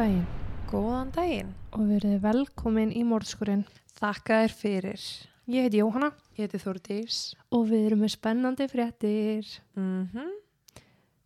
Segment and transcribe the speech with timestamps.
[0.00, 0.24] daginn
[0.70, 1.48] Góðan daginn.
[1.76, 3.64] og verið velkomin í morðskurinn.
[3.98, 5.02] Þakka þér fyrir.
[5.50, 6.08] Ég heiti Jóhanna
[6.38, 7.16] Ég heiti Þórdís.
[7.52, 9.44] og við erum með spennandi fréttir.
[9.76, 10.30] Mm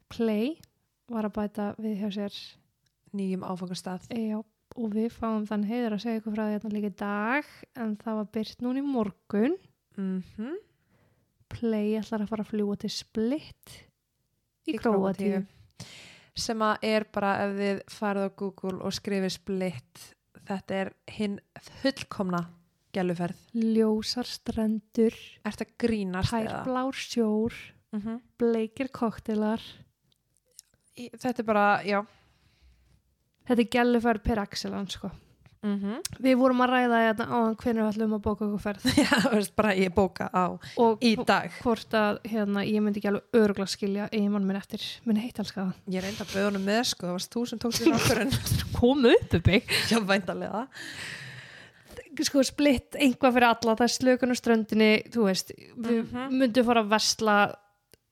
[0.08, 0.56] Play
[1.08, 2.34] var að bæta við hjá sér
[3.14, 4.08] Nýjum áfangastað.
[4.10, 7.44] Já, og við fáum þann heiður að segja ykkur frá því hérna líka í dag
[7.76, 9.58] en það var byrt núna í morgun.
[9.96, 10.56] Mm
[11.54, 13.76] Play ætlar að fara að fljúa til Split
[14.66, 15.44] í, Í Króatíu.
[16.36, 20.02] Sem að er bara ef þið farið á Google og skrifið splitt.
[20.44, 21.36] Þetta er hinn
[21.80, 22.40] fullkomna
[22.94, 23.38] gæluferð.
[23.54, 26.60] Ljósar strendur, Er þetta grínast eða?
[26.64, 27.54] pærblár sjór,
[27.94, 29.62] Mm bleikir koktelar.
[30.96, 32.00] Þetta er bara, já.
[33.46, 35.10] Þetta er gæluferð per excellence sko.
[35.64, 36.00] Mm -hmm.
[36.20, 39.34] Við vorum að ræða þetta á hvernig við ætlum að bóka okkur ferð Já, þú
[39.38, 40.44] veist bara ég bóka á
[40.76, 41.50] og í dag.
[41.62, 45.72] hvort að hérna, ég myndi ekki alveg öruglega skilja eiginmann minn eftir minn heitalskaða.
[45.88, 48.32] Ég reyndi að bauða honum með sko, það varst þú sem tókst þér ákvörðun.
[48.80, 49.62] Komu upp upp mig.
[49.88, 50.66] Já, væntalega.
[52.22, 56.30] Sko splitt einhvað fyrir alla, það er slökun á ströndinni, þú veist, við Mhm.
[56.38, 57.54] myndum fara að versla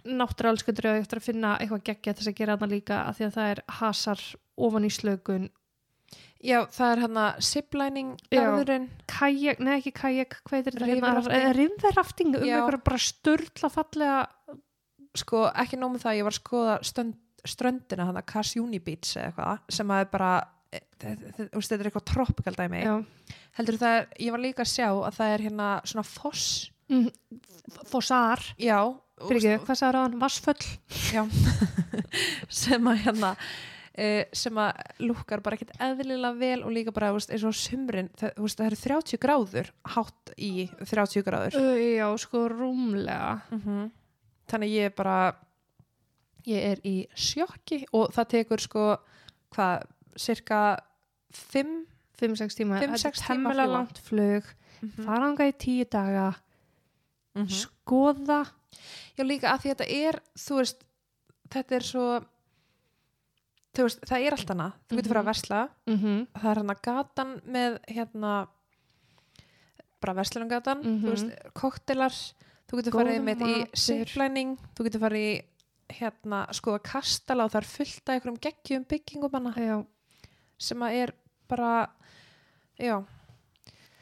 [0.05, 3.35] náttúralskundur og eftir að finna eitthvað geggja þess að gera þarna líka að því að
[3.37, 4.21] það er hasar
[4.59, 5.51] ofan í slökun.
[6.43, 8.41] Já, það er hérna ziplining Já.
[8.41, 8.87] garðurinn.
[9.11, 11.53] Kajak, nei ekki kajak, hvað er þetta hérna?
[11.55, 12.33] Riverrafting.
[12.35, 14.17] Um einhverja bara störla fallega,
[15.23, 19.17] sko ekki nóg með það, ég var að skoða stönd, ströndina hann að Kasjúni Beach
[19.17, 20.33] eða eitthvað, sem að er bara
[20.71, 22.93] e, þú veist, þetta er eitthvað tropical dæmi já,
[23.59, 26.47] heldur það ég var líka að sjá að það er hérna svona foss
[26.93, 27.09] mm,
[27.91, 28.79] fossar, já,
[29.27, 30.71] fyrir ekki, hvað sagði ráðan, vassföll.
[31.11, 31.23] já
[32.63, 33.35] sem að hérna
[33.93, 38.09] Uh, sem að lúkar bara ekkert eðlilega vel og líka bara veist, eins og sumrin
[38.17, 41.59] það, veist, það eru 30 gráður hátt í 30 gráður.
[41.61, 43.43] Uh, já, sko rúmlega.
[43.51, 43.91] -hmm.
[44.49, 45.19] þannig ég er bara
[46.49, 48.87] ég er í sjokki og það tekur sko
[49.53, 49.85] hvað,
[50.17, 50.81] cirka
[51.53, 51.87] 5
[52.23, 53.67] 5-6 tíma, þetta er fljúga.
[53.67, 54.45] langt flug.
[54.83, 56.33] Mm fara ánga í tíu daga.
[57.47, 58.43] Skoða.
[59.17, 60.85] Já líka að því þetta er þú veist,
[61.53, 62.07] þetta er svo
[63.81, 64.73] veist, það er allt annað.
[64.89, 66.27] Þú getur fara að versla, mm -hmm.
[66.35, 68.33] það er hérna gatan með hérna
[70.03, 71.33] bara verslunumgatan, Mhm.
[71.55, 72.11] koktelar,
[72.69, 73.69] þú getur farið með í matur.
[73.77, 75.45] ziplining, þú getur farið í
[75.89, 79.87] hérna, skoða kastala og það er fullt af einhverjum geggjum byggingum hana já,
[80.59, 81.13] sem að er
[81.49, 81.91] bara
[82.79, 83.05] já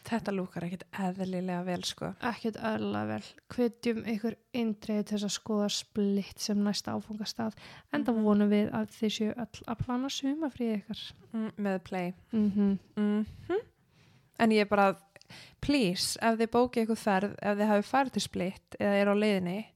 [0.05, 2.15] þetta lúkar ekkit eðlilega vel sko.
[2.31, 3.25] Ekkert öðlega vel.
[3.55, 7.53] Hvetjum ykkur eindreið til þess að skoða splitt sem næsta áfungastað
[7.93, 8.25] en það Mhm.
[8.25, 11.03] vonum við að þið séu öll að plana sumafríð ykkar.
[11.33, 12.15] Mm, með play.
[12.33, 12.79] Mm -hmm.
[12.97, 13.27] mm
[14.41, 14.97] en ég er bara
[15.61, 19.15] please, ef þið bókið ykkur ferð ef þið hafi farið til splitt eða er á
[19.15, 19.67] leiðinni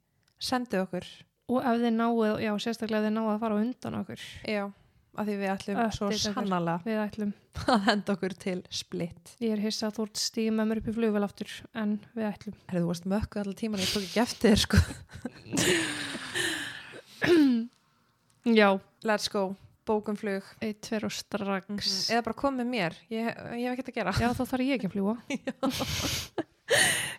[0.41, 1.05] sendið okkur.
[1.49, 4.21] Og ef þið náuð, já sérstaklega ef þið náuð að fara undan okkur.
[4.49, 4.73] Já,
[5.15, 7.33] af því við ætlum Öll svo sannlega við ætlum,
[7.75, 10.89] að henda okkur til splitt ég er hissa að þú ert stíð með mér upp
[10.91, 12.57] í flugvel aftur en við ætlum.
[12.69, 14.77] Er þú varst mökkuð allar tíman ég tók ekki eftir sko.
[18.45, 18.69] Já,
[19.09, 19.45] let's go,
[19.89, 20.45] bókum flug.
[20.61, 22.11] Eitt, tver og strax.
[22.13, 24.17] Eða bara kom með mér, ég, ég hef ekkert að gera.
[24.21, 25.15] Já þá þarf ég ekki að fljúa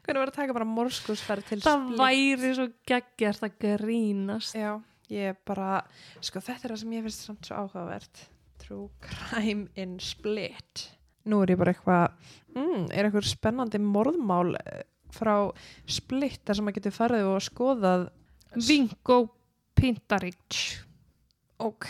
[0.06, 4.58] hvernig var að taka bara morskusferð til það splitt væri svo geggjart að grínast.
[4.58, 4.78] Já,
[5.10, 5.84] ég er bara,
[6.24, 8.26] sko þetta er það sem ég finnst samt svo áhugavert.
[8.62, 10.90] True crime in split.
[11.26, 12.14] Nú er ég bara eitthvað,
[12.56, 14.84] mm, er eitthvað spennandi morðmál eh,
[15.16, 15.52] frá
[15.88, 18.10] split þar sem maður getur farið og skoðað.
[18.56, 19.20] Vingo
[19.76, 20.86] Pintaric
[21.60, 21.88] Ok,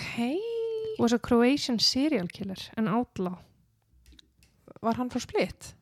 [1.00, 3.38] was a Croatian serial killer en outlaw
[4.82, 5.76] var hann frá split?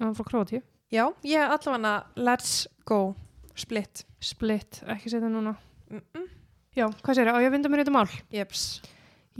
[0.00, 0.62] hann frá Króti
[0.92, 3.14] Já, ég allavega, let's go,
[3.56, 4.04] split.
[4.20, 5.56] Split, ekki setja núna
[5.92, 6.28] Mm -mm.
[6.76, 8.64] Já, hvað sér ég, á ég að vinda mér í þetta mál Jeps,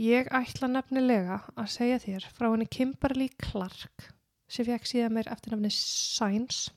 [0.01, 4.11] ég ætla nefnilega að segja þér frá henni Kimberly Clark
[4.51, 6.67] sem fekk síðan mér eftir nafni Sainz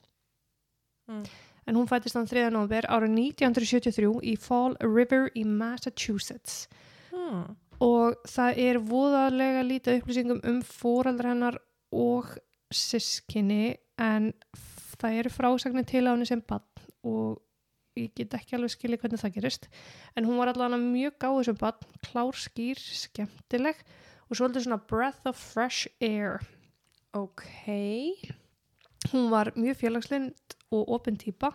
[1.06, 1.22] Mm.
[1.66, 2.48] en hún fættist þann 3.
[2.50, 6.64] november árið 1973 í Fall River í Massachusetts
[7.12, 7.44] hmm.
[7.82, 11.60] og það er voðalega lítið upplýsingum um fóreldra hennar
[11.94, 12.32] og
[12.74, 14.32] sískinni en
[14.98, 16.66] það eru frásagnir til á henni sem bann
[17.06, 17.38] og
[17.96, 19.68] ég get ekki alveg skilja hvernig það gerist
[20.16, 23.80] en hún var allavega mjög gáð sem bann, klár, skýr, skemmtileg
[24.26, 26.40] og svolítið svona breath of fresh air.
[27.16, 27.46] Ok,
[29.12, 31.54] hún var mjög félagslind og opin típa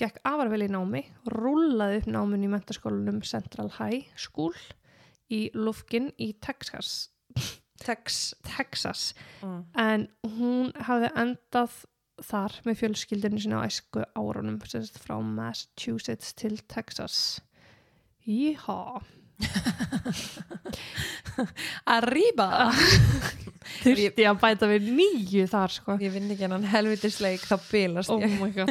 [0.00, 4.54] gekk afar vel í námi, rúlaði upp námin í mentaskólanum Central High School
[5.30, 7.10] í Lufkin í Texas.
[7.80, 9.14] Tex, Texas.
[9.40, 9.60] Mm.
[9.80, 10.02] en
[10.36, 11.76] hún hafði endað
[12.26, 17.40] þar með fjölskyldinu sinna á æsku árunum frá Massachusetts til Texas.
[18.26, 19.00] Jíha
[21.96, 22.70] Arriba.
[23.84, 25.96] Þurfti að bæta við nýju þar sko.
[26.02, 28.70] Ég vinn ekki hennan helvitisleik þá bilast oh ég my god.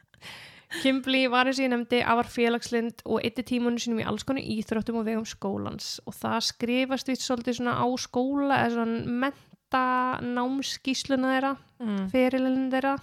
[0.80, 4.40] Kimberly var eins og ég nefndi afar félagslind og eitti tímunum sínum í alls konu
[4.40, 5.86] íþróttum og vegum skólans.
[6.08, 9.28] Og það skrifast við svolítið svona á skóla eða svona
[9.72, 12.08] menta námskísluna þeirra, mm.
[12.12, 12.96] ferilinn þeirra.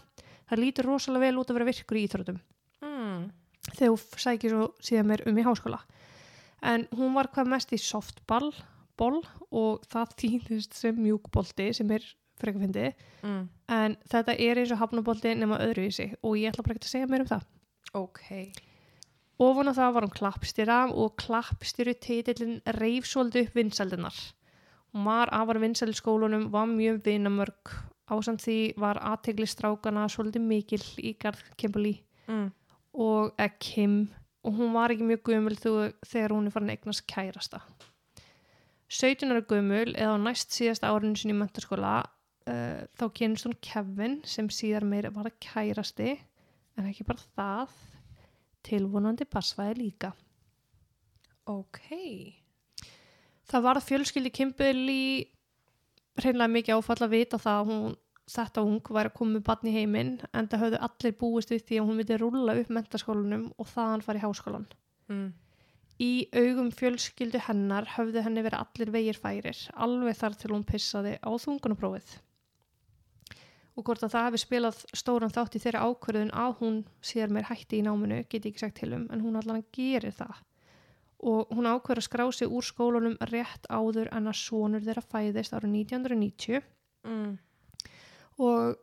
[0.49, 2.39] Það lítur rosalega vel út að vera virkur í íþróttum.
[2.79, 3.31] Mm.
[3.75, 5.79] þegar hún sækir svo síðan mér um í háskóla.
[6.65, 8.53] En hún var hvað mest í softball
[8.97, 9.21] boll,
[9.51, 12.03] og það þýðist sem mjúkbolti sem er
[12.39, 13.05] frekar fyndið.
[13.23, 13.49] Mm.
[13.67, 17.11] en þetta er eins og hafnabolti nema öðruvísi og ég ætla bara ekki að segja
[17.11, 17.45] mér um það.
[17.99, 18.25] Ok.
[19.39, 24.19] Ofan á það var hún klappstýra og klappstýru titillin reif svolítið upp vinsaldunar
[24.93, 27.73] hún var afar vinsal í skólunum var mjög vinamörg.
[28.09, 32.47] Ásamt því var aðtegli strákana svolítið mikil í garð Kimberly mm.
[32.97, 33.99] og eða Kim.
[34.41, 37.61] Og hún var ekki mjög gömul þegar hún er farin að eignast kærasta.
[38.89, 41.99] 17 ára gömul eða á næst síðasta árinu sinni í mentaskóla
[42.49, 46.15] uh, þá kynst hún Kevin sem síðar meir var kærasti
[46.79, 47.77] en ekki bara það
[48.65, 50.13] tilvonandi basfæði líka.
[51.49, 52.38] Ok
[53.49, 55.01] það var fjölskyldi Kimberly
[56.19, 57.97] hreinlega mikið áfall að vita það að hún
[58.29, 61.63] þetta ung væri að koma með barn í heiminn en það höfðu allir búist við
[61.65, 64.67] því að hún myndi rúlla upp mentaskólanum og þaðan fari í háskólan
[65.09, 65.29] mm.
[65.99, 71.17] Í augum fjölskyldu hennar höfðu henni verið allir vegir færir, alveg þar til hún pissaði
[71.19, 72.13] á þungunaprófið.
[73.75, 77.49] Og hvort að það hefði spilað stóran þátt í þeirra ákvörðun að hún sér mér
[77.51, 80.39] hætti í náminu, get ég ekki sagt til um, en hún allan gerir það.
[81.19, 85.55] Og hún ákvörður að skrá sig úr skólanum rétt áður en að sonur þeirra fæðist
[85.55, 86.61] árið 1990
[87.07, 87.37] Mm.
[88.39, 88.75] og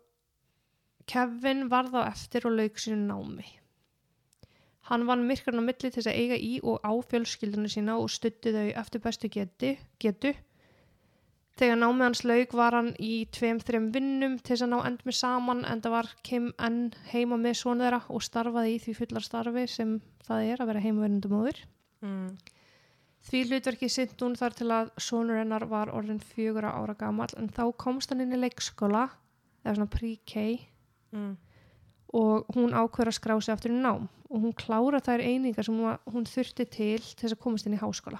[1.06, 3.44] Kevin var þá eftir og lauk sínu námi.
[4.88, 8.08] Hann vann myrkarn á milli til þess að eiga í og á fjölskyldunum sína og
[8.10, 10.32] stutti þau eftir bestu geti, getu.
[11.56, 15.04] Þegar námið hans lauk var hann í tveim, þreim vinnum til þess að ná end
[15.04, 18.96] með saman en það var Kim enn heima með svona þeirra og starfaði í því
[19.00, 19.96] fullar starfi sem
[20.26, 21.62] það er að vera heimavinnundumóður.
[22.06, 22.36] Mm.
[23.26, 27.48] Því hlutverki sint hún þar til að sonur hennar var orðin fjögura ára gamall en
[27.50, 29.08] þá komst hann inn í leikskóla
[29.64, 30.46] eða svona pre-K
[31.14, 31.36] Mm.
[32.18, 35.76] og hún ákveður að skrá sig aftur í nám og hún klára þær einingar sem
[35.78, 38.18] hún, hún þurfti til til þess að komast inn í háskóla.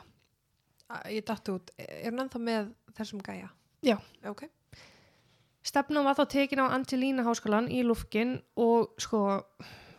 [1.11, 3.50] Ég datt út, er hún ennþá með þessum gæja?
[3.83, 3.99] Já.
[4.25, 4.47] Ok
[5.67, 9.43] Stefnan var þá tekin á Angelína háskólan í Lufkin og sko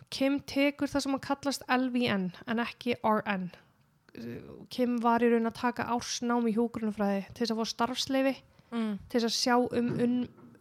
[0.10, 3.50] Kim tekur það sem að kallast LVN en ekki RN.
[4.73, 8.33] Kim var í raun að taka ársnám í hjógrunafræði til þess að fá starfsleifi
[8.71, 8.93] mm.
[9.09, 10.15] til þess að sjá um, um,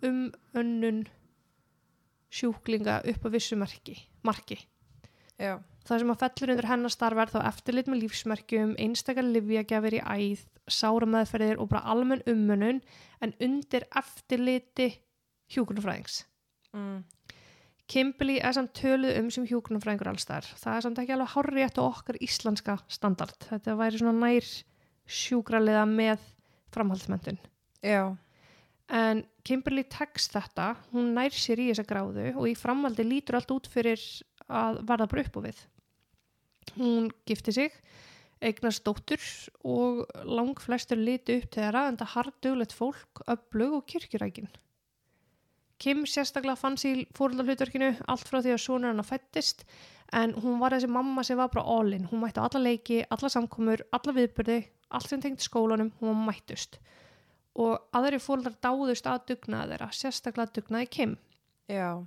[0.09, 0.21] um
[0.61, 1.01] önnun
[2.37, 4.59] sjúklinga upp á vissu marki, marki.
[5.87, 10.03] Það sem að fellur undir hennar starf er þá eftirlit með lífsmerkjum, einstakar livjagjafir í
[10.03, 12.81] æð, sárameðferðir og bara almenn ummunun
[13.23, 14.89] en undir eftirliti
[15.55, 16.25] hjúkunarfræðings.
[16.75, 17.05] mm.
[17.87, 20.47] Kimberly er samt töluð um sem hjúkunarfræðingur allstar.
[20.59, 23.37] Það er samt ekki alveg hárri eftir okkar íslenska standard.
[23.47, 24.49] Þetta væri svona nær
[25.07, 26.25] sjúkraliða með
[26.75, 27.39] framhaldsmyndun.
[27.87, 28.17] Já
[28.87, 33.51] En Kimberly tekst þetta, hún nær sér í þessa gráðu og í framhaldi lítur allt
[33.55, 34.03] út fyrir
[34.47, 35.63] að verða bara upp á við.
[36.77, 37.75] Hún gifti sig,
[38.43, 39.23] eignast dóttur
[39.67, 44.51] og lang flestur liti upp til þeirra en það harduglegt fólk, öflug og kirkjurækin.
[45.79, 49.65] Kim sérstaklega fann sér fóröldarhlutverkinu allt frá því að sonur hennar fættist
[50.17, 52.07] en hún var þessi mamma sem var bara all-in.
[52.11, 54.61] Hún mætti á alla leiki, alla samkomur, alla viðbyrði,
[54.95, 56.81] allt sem tengdi skólanum, hún mættust
[57.57, 61.17] og aðri fólkar dáðust að dugnaði þeirra, sérstaklega dugnaði Kim.
[61.73, 62.05] Já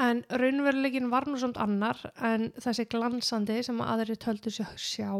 [0.00, 5.12] En raunveruleikin var nú samt annar en þessi glansandi sem aðri töldu sér sjá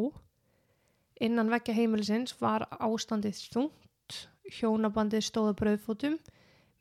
[1.22, 4.16] innan vekja heimilisins var ástandið þungt,
[4.58, 6.16] hjónabandið stóða bröðfótum,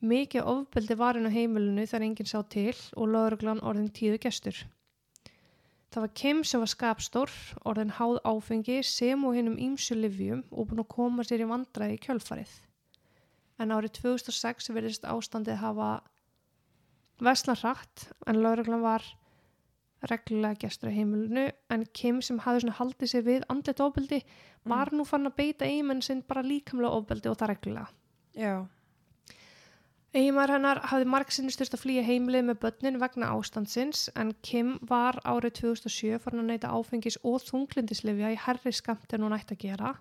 [0.02, 4.58] mikið ofbeldi var inn á heimilinu þegar enginn sá til og lögreglan orðin tíðu gestur.
[5.92, 7.32] Það var Kim sem var skapstór,
[7.68, 11.98] orðin háð áfengi sem og hinnum ímsu livjum og búin að koma sér í vandræði
[11.98, 12.54] í kjölfarið.
[13.62, 15.90] En árið 2006 verðist ástandið hafa
[17.22, 19.06] vesla hratt en lauruglan var
[20.10, 24.24] reglulega gestur á heimilinu en Kim sem hafði svona haldið sér við andlet ofbeldi
[24.72, 27.92] var nú fann að beita eigimenn sinn bara líkamlega ofbeldi og það reglulega.
[28.34, 28.56] Já
[30.12, 35.22] Eiginmaður hennar hafði margsinni styrst að flýja heimilið með börnin vegna ástandsins en Kim var
[35.24, 39.64] árið 2007 farin að neyta áfengis og þunglindislifja í herri skamt en hún ætti að
[39.64, 39.94] gera.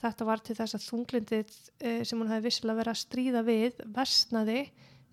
[0.00, 3.80] Þetta var til þess að þunglindið eh, sem hún hefði vissilega verið að stríða við
[3.96, 4.60] versnaði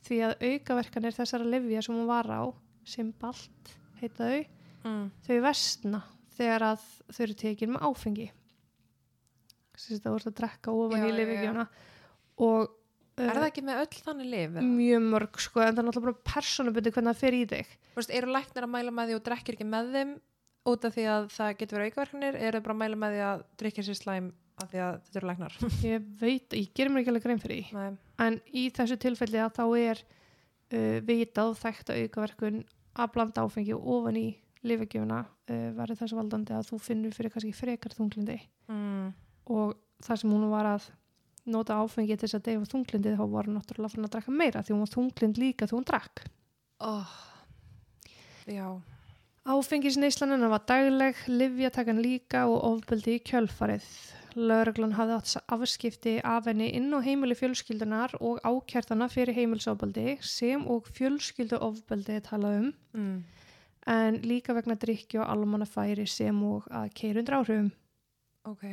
[0.07, 2.43] því að aukaverkanir þessara livja sem hún var á,
[2.87, 4.43] sem balt heita þau,
[4.83, 5.05] mm.
[5.23, 6.03] þau versna
[6.37, 8.27] þegar að þau eru tekin með áfengi
[9.77, 11.65] það voru að drekka ofan Já, í lifigjöfuna
[12.47, 12.76] og
[13.17, 14.57] Er það ekki með öll þannig lif?
[14.61, 18.01] mjög mörg sko en það er náttúrulega bara persónubundi hvernig það fer í þig Þú
[18.01, 20.11] veist, eru læknar að mæla með því og drekkir ekki með þeim
[20.67, 23.43] út af því að það getur verið aukaverkanir eru bara að mæla með því að
[23.61, 25.57] drikja sér slæm af því að þetta eru læknar
[25.91, 27.99] ég veit, ég gerir mér ekki alveg grein fyrir því Nei.
[28.25, 32.61] en í þessu tilfelli að þá er uh, vitað þekkt aukaverkun
[32.97, 34.27] að blanda áfengi ofan í
[34.67, 38.39] lifigjöfuna uh, verður þess valdandi að þú finnur fyrir kannski frekar þunglindi
[38.71, 39.11] mm.
[39.53, 40.89] og það sem hún var að
[41.47, 44.63] nota áfengi til þess að deyfa þunglindi þá var hún náttúrulega fann að drakka meira
[44.65, 46.27] því hún var þunglind líka því hún drakk
[46.83, 47.17] oh.
[48.47, 48.67] Já
[49.47, 53.85] Áfengisneislan hennar var dagleg, livjatakan líka og ofbeldi í kjölfarið.
[54.35, 60.65] Lörglan hafði átt afskipti af henni inn á heimili fjölskyldunar og ákjærtana fyrir heimilsofbeldi sem
[60.67, 62.67] og fjölskyldu ofbeldi talað um,
[62.99, 63.15] mm.
[63.95, 67.71] en líka vegna drikki og almannafæri sem og að keirundur áhrifum.
[68.51, 68.67] Ok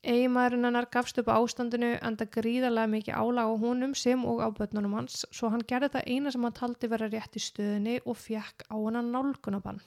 [0.00, 4.48] Eiginmaðurinn hennar gafst upp á ástandinu enda gríðarlega mikið álag á honum sem og á
[4.48, 8.16] börnunum hans svo hann gerði það eina sem hann taldi vera rétt í stöðinni og
[8.16, 9.82] fekk á hennar nálgunabann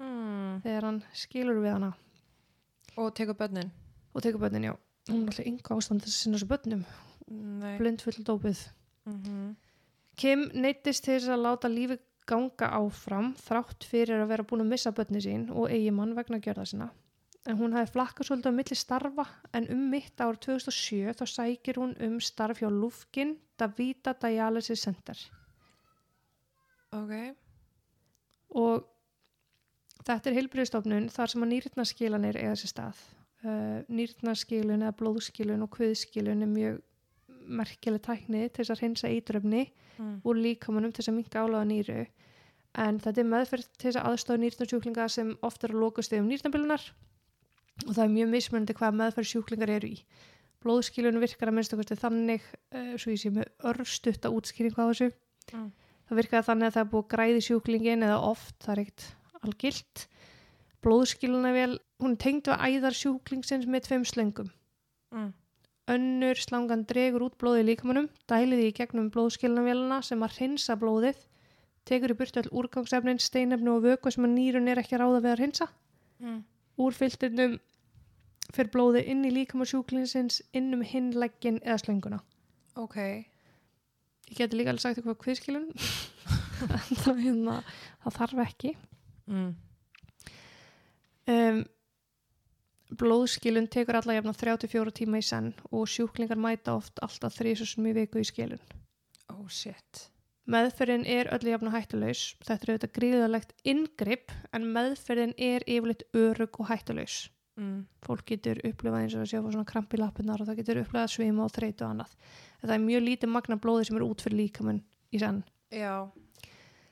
[0.00, 0.62] mm.
[0.64, 1.92] þegar hann skilur við hana.
[2.96, 3.70] Og tekur börnin
[4.16, 4.74] og tekur börnin, já.
[5.10, 6.84] Hún er alltaf ynga ástand þess að sinna þessu börnum,
[7.78, 8.66] blind full dópið.
[9.04, 9.54] mm -hmm.
[10.16, 14.72] Kim neittist til þess að láta lífi ganga áfram þrátt fyrir að vera búin að
[14.72, 16.88] missa börni sín og eigimann vegna gjörða sinna.
[17.46, 19.24] En hún hafi flakkað svolítið á milli starfa
[19.54, 25.18] en um mitt ár 2007 þá sækir hún um starf hjá Lufkin Davida Dialysis Center.
[26.96, 27.12] Ok
[28.56, 28.86] og
[30.06, 33.00] þetta er heilbriðstofnun þar sem að nýrnaskilanir eiga þessi stað.
[33.46, 36.78] Uh, nýrnaskilun eða blóðskilun og kviðskilun er mjög
[37.46, 39.66] merkileg tækni til þess að hreinsa eitröfni
[40.00, 40.14] mm.
[40.26, 41.98] úr líkamunum til þess að minka álaga nýru
[42.82, 46.26] en þetta er meðferð til þess að aðstofa nýrnarsjúklinga sem oft eru að lókast um
[46.30, 46.88] nýrnabilunar
[47.84, 49.98] og það er mjög mismunandi hvað meðferð sjúklingar eru í.
[50.64, 52.42] Blóðskilun virkar að minnstakosti þannig,
[52.74, 55.12] uh, svo ég sé með örstutta útskýringu á þessu
[55.52, 55.70] Mm.
[56.08, 59.04] það virkaði þannig að það er búið græði sjúklingin eða oft, það er ekkert
[59.46, 60.06] algilt
[60.82, 64.50] blóðskiluna vel hún tengd við æðar sjúklingsins með tveim slöngum
[65.14, 65.32] Mm.
[65.86, 70.74] önnur slangan dregur út blóðið í líkamunum dælið því í gegnum blóðskilunavélina sem að hreinsa
[70.76, 71.20] blóðið
[71.86, 75.30] tekur í burtu all úrgangsefnin, steinefni og vöku sem að nýrun er ekki ráða við
[75.30, 75.68] að hreinsa
[76.18, 76.42] Mm.
[76.80, 77.56] Úr filturnum
[78.54, 82.20] fyrir blóðið inn í líkamun sjúklingsins inn um hinleggin eða slönguna.
[82.78, 82.98] Ok.
[84.26, 85.70] Ég geti líka alveg sagt eitthvað kviðskilun.
[87.06, 87.60] Hérna,
[88.04, 88.74] það þarf ekki.
[89.26, 89.54] Mm.
[91.34, 91.62] um,
[92.96, 97.96] blóðskilun tekur alla jafna 34 tíma í senn og sjúklingar mæta oft alltaf þrísusum í
[97.96, 98.62] viku í skilun.
[99.34, 100.06] Oh shit
[100.50, 102.26] meðferðin er öllu jafna hættulaus.
[102.46, 107.24] Þetta er auðvitað gríðalegt inngrip en meðferðin er yfirleitt örug og hættulaus.
[107.56, 107.86] Mm.
[108.04, 111.06] fólk getur upplifað eins og að sjá svona kramp í lappinnar og það getur upplifað
[111.14, 112.10] svima og þreytu og annað.
[112.60, 115.38] Þetta er mjög lítið magna blóði sem er út fyrir líkamun í senn.
[115.72, 115.94] Já.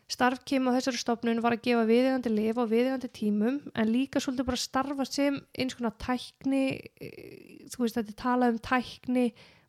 [0.08, 4.22] Starf Kim á þessari stofnun var að gefa viðegandi lif á viðegandi tímum en líka
[4.24, 6.64] svolítið bara starfa sem eins konar tækni,
[6.96, 9.26] eh, þú veist þetta er talað um tækni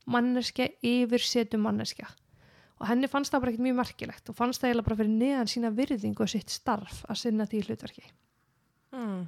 [0.08, 2.08] manneskja yfir setu manneskja
[2.79, 5.51] og henni fannst það bara ekkert mjög merkilegt og fannst það eiginlega bara fyrir neðan
[5.51, 8.08] sína virðingu og sitt starf að sinna því hlutverki.
[8.96, 9.20] mm.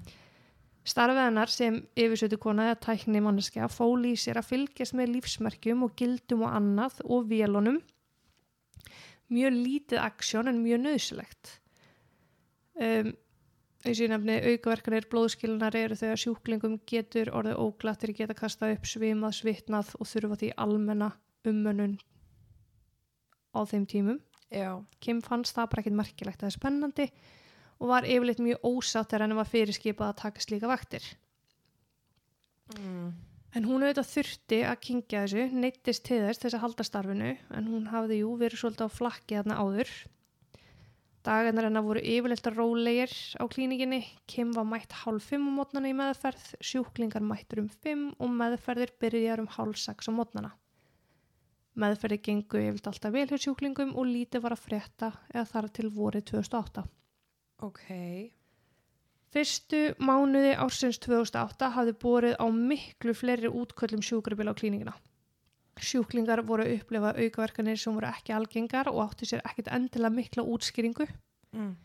[0.87, 5.83] Starfið hennar sem yfirsötu kona eða tækni manneskja fóli í sér að fylgjast með lífsmerkjum
[5.83, 7.81] og gildum og annað og vélunum
[9.27, 11.57] mjög lítið aksjón en mjög nöðsilegt.
[12.79, 13.11] Um,
[13.83, 18.87] eins og ég nefni aukaverkanir blóðskilunar eru þegar sjúklingum getur orðið óglattir geta kastað upp
[18.87, 21.11] svimað, svitnað og þurfa því almenna
[21.47, 21.97] ummönnun
[23.57, 24.19] á þeim tímum.
[24.53, 27.07] Já Kim fannst það bara ekkert merkilegt það er spennandi
[27.77, 31.03] og var yfirleitt mjög ósátt þegar henni var fyrirskipað að taka slíka vaktir.
[32.77, 33.09] mm.
[33.55, 37.69] En hún auðvitað þurfti að kingja þessu, neittist til þess þess að halda starfinu, en
[37.71, 39.93] hún hafði jú verið svolítið á flakki þarna áður.
[41.27, 45.95] Dagarnar hennar voru yfirleitt rólegir á klínikinni, Kim var mætt hálf fimm á mótnana í
[45.97, 50.53] meðferð, sjúklingar mættur um fimm og meðferðir byrjar um hálf sex á mótnana.
[51.77, 55.89] Meðferðir gengu yfirleitt alltaf vel hjá sjúklingum og lítið var að frétta eða þar til
[55.93, 56.83] vorið 2008.
[57.67, 57.83] Ok
[59.33, 64.93] Fyrstu mánuði ársins 2008 hafði borið á miklu fleiri útköllum sjúkrabíla á klíningina.
[65.77, 70.45] Sjúklingar voru að upplifa aukaverkanir sem voru ekki algengar og áttu sér ekkit endilega mikla
[70.47, 71.05] útskýringu.
[71.53, 71.75] mm.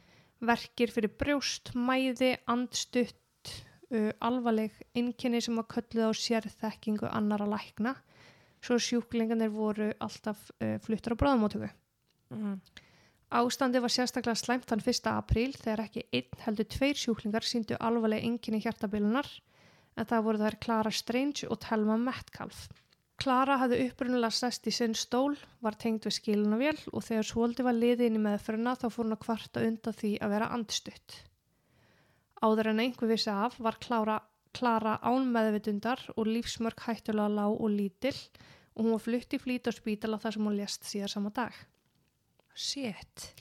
[0.42, 3.52] Verkir fyrir brjóst, mæði, andstutt,
[3.94, 7.94] uh, alvarleg innkenni sem var kölluð á sérþekkingu annara lækna.
[8.62, 11.70] Svo sjúklingarnir voru alltaf uh, fluttar á bráðamótöku.
[12.32, 12.60] Mm.
[13.32, 15.08] Ástandi var sérstaklega slæmt þann 1.
[15.08, 19.28] apríl þegar ekki einn heldur tveir sjúklingar síndu alvarlega enginni hjartabilunar
[19.96, 22.66] en það voru þær Clara Strange og Telma Metcalf.
[23.22, 27.76] Clara hafði upprunalega sest í sinn stól, var tengd við skilunavél og þegar svolítið var
[27.78, 31.18] liðið inn í meðferna þá fór hún að kvarta undan því að vera andstutt.
[32.42, 34.18] Áður en einhver vissi af var Clara,
[34.56, 38.18] Clara án meðvitundar og lífsmörk hættulega lág og lítill
[38.74, 41.54] og hún var flutt í flýt á spítala þar sem hún lést síðar sama dag.
[42.54, 43.32] Shit.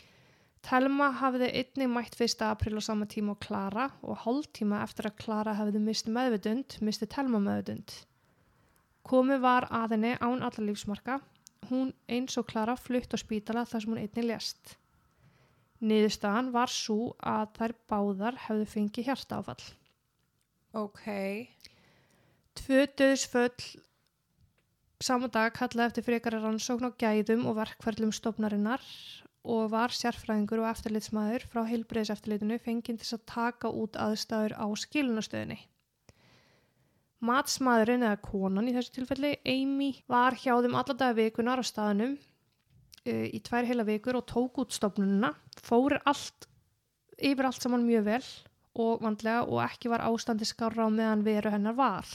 [0.61, 2.43] Telma hafði einnig mætt 1.
[2.45, 6.77] april á sama tíma og Klara og hálf tíma eftir að Klara hefði mist meðvitund,
[6.85, 7.95] misti Telma meðvitund.
[9.07, 11.17] Komið var að henni án alla lífsmarka,
[11.71, 14.75] hún eins og Klara flutt á spítala þar sem hún einnig lést.
[15.81, 19.63] Niðurstaðan var svo að þær báðar hefðu fengið hjartaáfall.
[20.71, 21.03] Ok.
[22.55, 23.79] Tvö döðsföll
[25.03, 28.83] saman dag kallaði eftir frekara rannsókn á gæðum og verkferðlum stofnarinnar
[29.41, 35.57] og var sérfræðingur og eftirlitsmaður frá heilbreyðseftirlitinu fenginn til að taka út aðstæður á skilunastöðinni.
[37.21, 43.25] Matsmaðurinn eða konan í þessu tilfelli, Amy, var hjá þeim alladaga vikunar á staðnum uh,
[43.27, 46.47] í tvær heila vikur og tók út stofnununa, fóri allt,
[47.19, 48.23] yfir allt saman mjög vel
[48.79, 52.07] og vandlega og ekki var ástandi skára á meðan veru hennar var.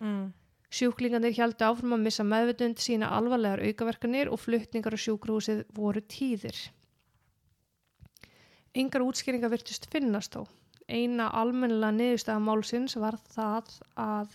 [0.00, 0.32] Mm.
[0.74, 6.56] Sjúklingarnir hjældu áfram að missa meðvitund sína alvarlegar aukaverkanir og fluttningar á sjúkrúsið voru tíðir.
[8.74, 10.48] Engar útskýringar virtust finnast þó.
[10.90, 14.34] Eina almennilega niðurstaða málsins var það að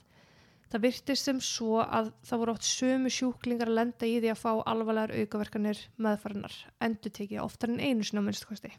[0.71, 4.39] það virtist sem svo að það voru oft sömu sjúklingar að lenda í því að
[4.39, 8.71] fá alvarlegar aukaverkanir meðfarinar, endur tekið oftar en einu sinna minnstkosti.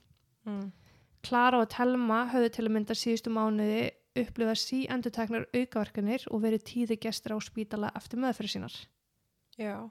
[0.48, 0.70] Mm.
[1.26, 6.64] Klara og Telma höfðu til að mynda síðustu mánuði upplifa sí endurteknar aukaverkanir og verið
[6.70, 8.76] tíði gestur á spítala eftir meðferð sínar.
[9.60, 9.90] Já.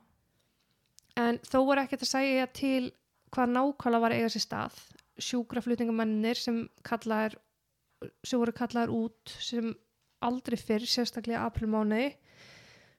[1.19, 2.89] En þó var ekkert að segja til
[3.33, 4.79] hvað nákvæmlega var eiga sér stað.
[5.19, 7.35] Sjúkraflutningamennir sem, kallaðir,
[8.23, 9.73] sem voru kallaðir út sem
[10.23, 12.13] aldrei fyrr, sérstaklega aprilmániði,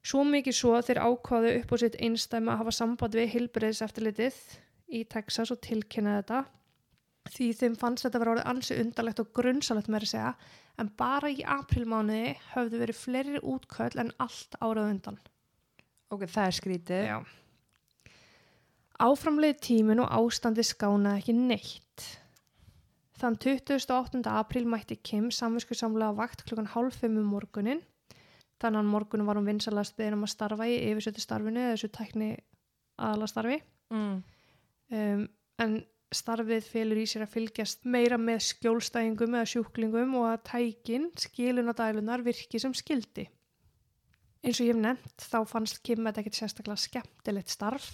[0.05, 4.38] svo mikið svo þeir ákvaðu upp á sitt einstæmi að hafa samband við hilbriðs eftirlitið
[4.97, 6.45] í Texas og tilkynna þetta
[7.31, 10.33] því þeim fannst þetta vera orðið ansi undarlegt og grunnsalegt með að segja
[10.81, 15.21] en bara í aprilmániði höfðu verið fleiri útköll en allt árað undan.
[16.11, 17.05] Ok, það er skrítið.
[17.07, 17.19] Já.
[19.01, 22.09] Áframleið tímin og ástandi skánaði ekki neitt.
[23.21, 24.23] Þann 28.
[24.33, 27.83] apríl mætti Kim samvinsku samlega vakt klukkan hálf fimm um morgunin.
[28.61, 31.90] Þannig að morgunin var hún vinsalast beðin um að starfa í yfirsötu starfinu eða þessu
[31.97, 32.31] tækni
[33.01, 33.61] aðalastarfi.
[33.93, 34.16] Mm.
[34.90, 35.23] Um,
[35.61, 35.77] en
[36.14, 42.25] starfið félur í sér að fylgjast meira með skjólstæðingum eða sjúklingum og að tækin, skilunadælunar,
[42.27, 43.29] virki sem skildi.
[44.40, 47.90] Eins og ég hef nefnt þá fannst Kim þetta ekkert sérstaklega skemmtilegt starf.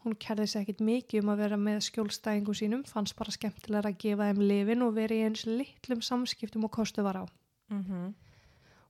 [0.00, 4.00] Hún kerði sér ekkert mikið um að vera með skjólstæðingum sínum, fannst bara skemmtilega að
[4.00, 7.24] gefa þeim lifin og vera í eins litlum samskiptum og kostu var á.
[7.68, 8.12] Mm -hmm.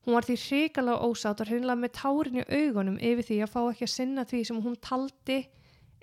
[0.06, 3.60] Hún var því hrikalega ósátt og hreinlega með tárin í augunum yfir því að fá
[3.70, 5.48] ekki að sinna því sem hún taldi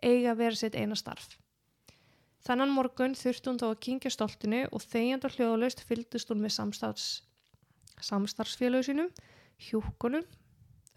[0.04, 1.40] eiga vera sitt eina starf.
[2.46, 7.08] Þannan morgun þurfti hún þá að kingja stoltinu og þegjandar hljóðlaust fylgdist hún með samstarfs,
[8.10, 9.10] samstarfsfélögu sínum,
[9.68, 10.26] hjúkunum,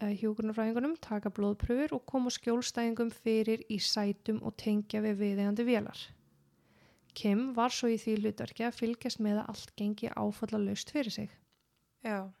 [0.01, 6.01] eða hjúkunarfræðingunum, taka blóðpröfur og koma skjólstæðingum fyrir í sætum og tengja við viðegandi vélar.
[7.17, 11.13] Kim var svo í því hlutverki að fylgjast með að allt gengi áfalla laust fyrir
[11.13, 11.33] sig.
[12.05, 12.31] Já.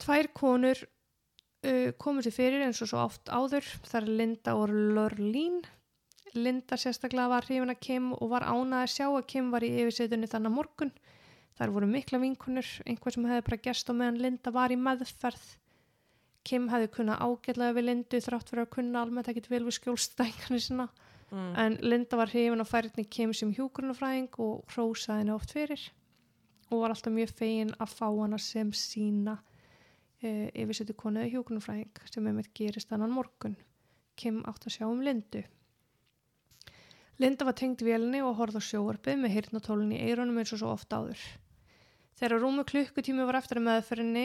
[0.00, 5.60] Tvær konur uh, komu sér fyrir eins og svo oft áður, þar Linda og Lorlín.
[6.34, 9.72] Linda sérstaklega var hrifin að Kim og var ánað að sjá að Kim var í
[9.82, 10.92] yfirsetunni þannig morgun.
[11.58, 15.48] Þar voru mikla vinkunur, einhver sem hefði bara gerst á meðan Linda var í meðferð.
[16.46, 20.60] Kim hefði kunnað ágætlega við Lindu þrátt fyrir að kunna almennt ekkit vel við skjólstækani
[20.62, 20.86] sinna.
[21.30, 21.50] Mm.
[21.62, 25.84] En Linda var hrifin á færni Kim sem hjúgrunafræðing og hrósaði henni oft fyrir
[26.70, 29.36] og var alltaf mjög fegin að fá hana sem sína
[30.22, 33.56] uh, yfirsetu konuði hjúgrunafræðing sem einmitt gerist þannan morgun.
[34.16, 35.44] Kim átt að sjá um Lindu.
[37.20, 40.70] Linda var tengd vélinni og horfði á sjóarpið með hirtnatólunni í eironum eins og svo
[40.72, 41.20] oft áður.
[42.16, 44.24] Þegar rúmu klukkutími var eftir að meðferðinni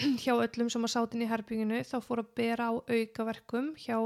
[0.22, 3.98] hjá öllum sem að sátin í herbygginu þá fór að bera á aukaverkum hjá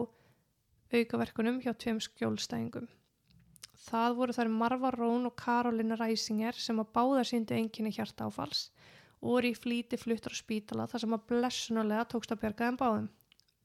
[0.94, 2.90] aukaverkunum hjá tveim skjólstæðingum.
[3.85, 8.68] Það voru þær Marva Rón og Karolina Ræsinger sem að báða síndu enginni hjarta áfalls
[9.20, 12.81] og voru í flíti fluttur á spítala þar sem að blessunulega tókst að bjarga þeim
[12.81, 13.11] báðum.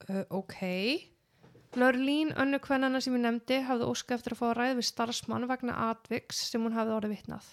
[0.08, 0.58] Uh, ok.
[1.78, 5.46] Lörlín, önnu kvennana sem ég nefndi, hafði óska eftir að fá að ræða við starfsmann
[5.46, 7.50] vegna atviks sem hún hafði orðið vitnað.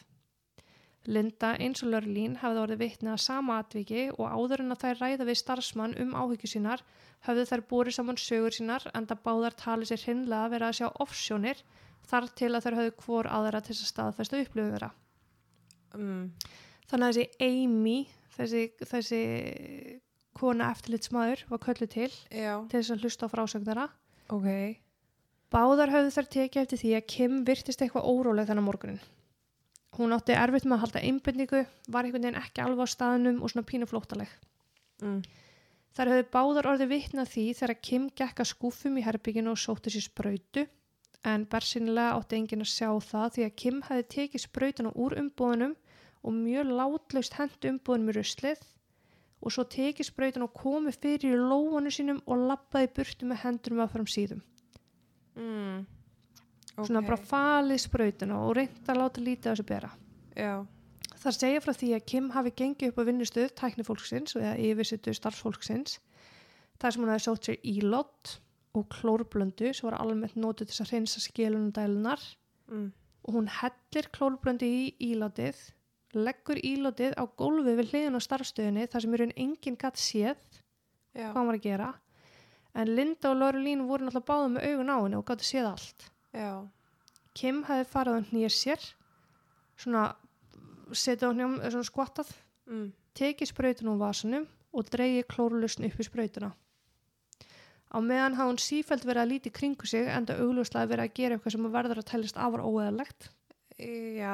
[1.07, 5.03] Linda, eins og Lörlín, hafði orðið vitnað að sama atviki og áður en að þær
[5.03, 6.83] ræða við starfsmann um áhyggju sínar
[7.27, 10.79] hafði þær búið saman sögur sínar en það báðar talið sér hinnlega að vera að
[10.79, 11.61] sjá offsjónir
[12.09, 14.91] þar til að þær höfðu hvor aðra til þess að staðfesta upplifun þeirra.
[15.93, 16.25] mm.
[16.87, 17.97] Þannig að þessi Amy,
[18.35, 19.21] þessi, þessi
[20.37, 23.67] kona eftirlitsmaður var köllu til já, til þess að hlusta á frásögn
[24.27, 24.75] þeirra.
[24.75, 24.85] ok
[25.47, 28.99] Báðar höfðu þær tekið eftir því að Kim virtist eitthvað óróleg þennan morgunin.
[29.95, 33.53] Hún átti erfitt með að halda einbindningu, var einhvern veginn ekki alveg á staðnum og
[33.53, 34.27] svona pínu flóttaleg.
[35.01, 35.21] mm.
[35.97, 39.93] Þær höfðu báðar orðið vitna því þegar Kim gekk að skúfum í herbygginu og sótti
[39.95, 40.67] sér sprautu
[41.25, 45.73] en bersinlega átti enginn að sjá það því að Kim hefði tekið sprautuna úr umbúðunum
[46.21, 48.61] og mjög látlaust hendt umbúðunum í ruslið
[49.41, 53.83] og svo tekið sprautuna og komið fyrir í lóanu sínum og lappaði burtu með hendurum
[53.83, 54.41] að fram síðum.
[55.37, 55.85] Mm.
[56.77, 57.07] Svona Ok.
[57.07, 59.91] bara falið sprautuna og reynda að láta lítið á þessu bera.
[60.35, 60.65] já,
[61.17, 65.97] Það segja frá því að Kim hafi gengið upp á vinnustuð tæknifólksins eða yfirsittu starfsfólksins
[66.77, 68.37] þar sem hún hafi sótt sér ílott
[68.77, 72.21] og klórblöndu sem var almennt nótið til að hreinsa skilunum dælunar
[72.69, 72.91] mm.
[73.25, 75.57] og hún hellir klórblöndu í ílátið,
[76.23, 80.39] leggur ílátið á gólfið við hliðin á starfstöðinni þar sem í raun enginn gatt séð
[81.13, 81.89] já, hvað hann var að gera
[82.77, 86.09] en Linda og Laurelín voru náttúrulega báðum með augun á henni og gáttu séð allt.
[86.33, 86.51] já
[87.37, 88.85] Kim hefði farið á nýja sér
[89.77, 90.03] svona
[90.89, 92.31] setið á hnjám, svona skvattað
[92.65, 92.87] mm.
[93.17, 96.53] tekið sprautun úr vasanum og dreigið klórlusn upp í sprautuna.
[97.87, 101.37] Á meðan hafði hún sífælt verið að líti kringu sig enda augljóslega verið að gera
[101.37, 103.29] eitthvað sem verður að tellist afar óeðalegt.
[103.77, 104.33] já,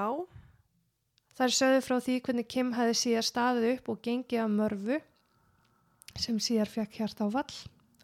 [1.34, 5.00] Þær sögðu frá því hvernig Kim hefði síðar staðið upp og gengið að mörfu
[6.22, 7.56] sem síðar fekk hjart á vall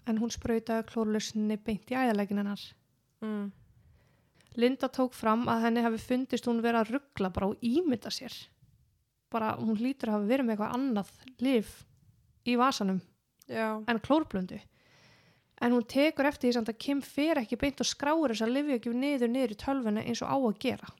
[0.09, 2.63] en hún sprautaði klórlusninni beint í æðalegin hennar.
[3.21, 3.49] mm.
[4.59, 8.33] Linda tók fram að henni hafi fundist hún vera að ruggla bara og ímynda sér.
[9.29, 11.11] Bara hún lítur að hafa verið með eitthvað annað
[11.45, 11.69] liv
[12.49, 12.97] í vasanum
[13.45, 14.57] já, en klórblöndu.
[15.61, 18.55] En hún tekur eftir því samt að Kim fer ekki beint og skráir þess að
[18.55, 20.91] lifja ekki niður niður í tölvuna eins og á að gera.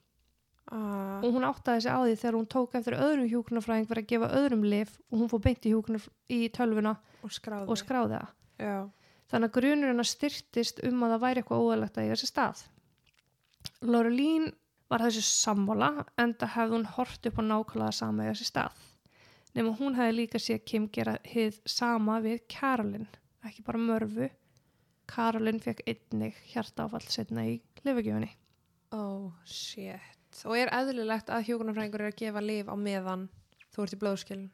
[0.70, 1.20] Ah.
[1.20, 4.30] Og hún áttaði sig á því þegar hún tók eftir öðrum hjúknarfræðing fyrir að gefa
[4.40, 8.34] öðrum lif og hún fór beint í, hjúknar, í tölvuna og skráði og skráði það.
[8.60, 8.76] já,
[9.30, 12.62] Þannig að grunur hennar styrtist um að það væri eitthvað óæðlegt að eiga sér stað.
[13.86, 14.48] Laurelín
[14.90, 18.84] var þessu sammála en það hefði hún hort upp á nákvæmlega sama eiga sér stað.
[19.54, 23.08] Nefnum hún hefði líka séð Kim gera hið sama við Carolyn,
[23.46, 24.30] ekki bara mörfu.
[25.10, 28.30] Carolyn fekk einnig hjartáfall setna í lifagjöfunni.
[28.92, 33.28] oh shit og er eðlilegt að hjókunarfræðingur er að gefa lif á meðan
[33.74, 34.48] þú ert í blóðskilin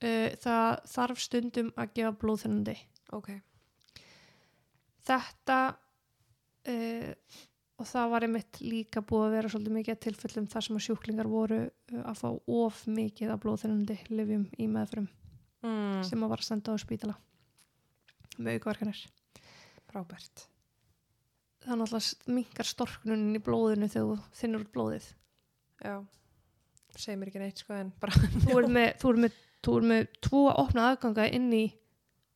[0.00, 2.72] Uh, það þarf stundum að gefa blóðþennandi.
[3.12, 3.26] ok,
[5.04, 5.56] Þetta
[6.72, 7.10] uh,
[7.80, 11.28] og það var einmitt líka búið að vera svolítið mikið tilfellum þar sem að sjúklingar
[11.28, 15.10] voru uh, að fá of mikið af blóðþennandi livjum í meðfrum
[15.66, 16.00] mm.
[16.08, 17.18] sem að var að senda á spítala
[18.40, 19.04] með aukvarkanir.
[19.92, 20.46] frábært
[21.60, 25.08] Þannig að minkar storknunin í blóðinu þegar þú þinnur út blóðið.
[25.84, 25.94] já,
[26.96, 28.12] segir mér ekki neitt sko en bara
[28.46, 31.64] Þú ert með, þú ert með, þú ert með tvo opna aðganga inn í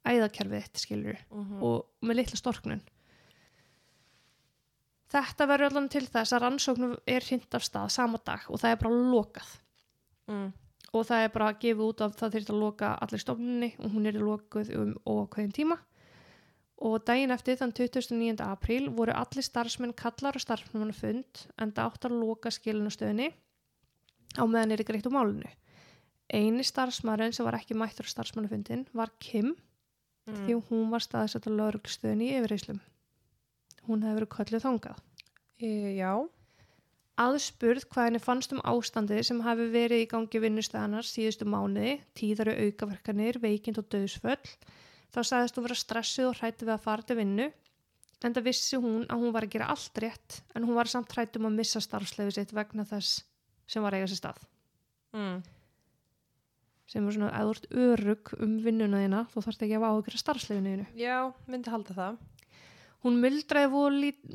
[0.04, 2.82] æðakerfið þitt skilur mm og með litla storknun.
[5.14, 8.74] Þetta verður allan til þess að rannsóknum er hrind af stað sama dag og það
[8.74, 9.50] er bara lokað.
[10.28, 10.52] mm.
[10.94, 13.94] Og það er bara að gefa út af það þurft að loka allir stofnunni og
[13.96, 15.78] hún er lokuð um óákveðin tíma.
[16.82, 18.40] Og daginn eftir þann 29.
[18.42, 23.28] apríl voru allir starfsmenn kallar og starfsmenn fund en það átt að loka skilunastöðinni
[24.34, 25.52] á meðan er í greitt úr málinu.
[26.34, 29.54] Eini starfsmæðurinn sem var ekki mættur á starfsmannafundin var Kim
[30.24, 30.46] Mm.
[30.46, 32.78] því hún var staðsett á lauruglustöðinni í yfirreyslum.
[33.84, 35.02] Hún hefði verið kölluð þangað.
[35.60, 36.12] E, já,
[37.20, 42.56] Aðspurð hvað henni fannst um ástandið sem hafi verið í gangi vinnustæðanar síðustu mánuði, tíðaru
[42.64, 44.48] aukaverkanir, veikind og döðsföll,
[45.14, 47.48] þá sagðist hún vera stressuð og hrætti við að fara til vinnu,
[48.24, 51.12] en það vissi hún að hún var að gera allt rétt, en hún var samt
[51.14, 53.22] hrætt um að missa starfslefi sitt vegna þess
[53.70, 54.46] sem var eiga sér stað.
[55.16, 55.42] mm.
[56.84, 60.20] Sem er svona, að þú ert örug um vinnuna þína, þú þarfst ekki að áhugra
[60.20, 60.86] starfslefinu þínu.
[61.00, 61.16] já,
[61.48, 62.18] myndi halda það
[63.04, 63.68] Hún muldraði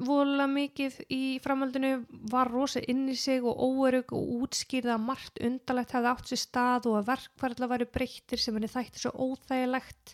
[0.06, 5.40] vola, mikið í framhaldinu, var rosa inn í sig og óerug og útskýrði að margt
[5.42, 10.14] undarlegt hefði átt sér stað og að verkfærla væri breyttir sem henni þætti svo óþægilegt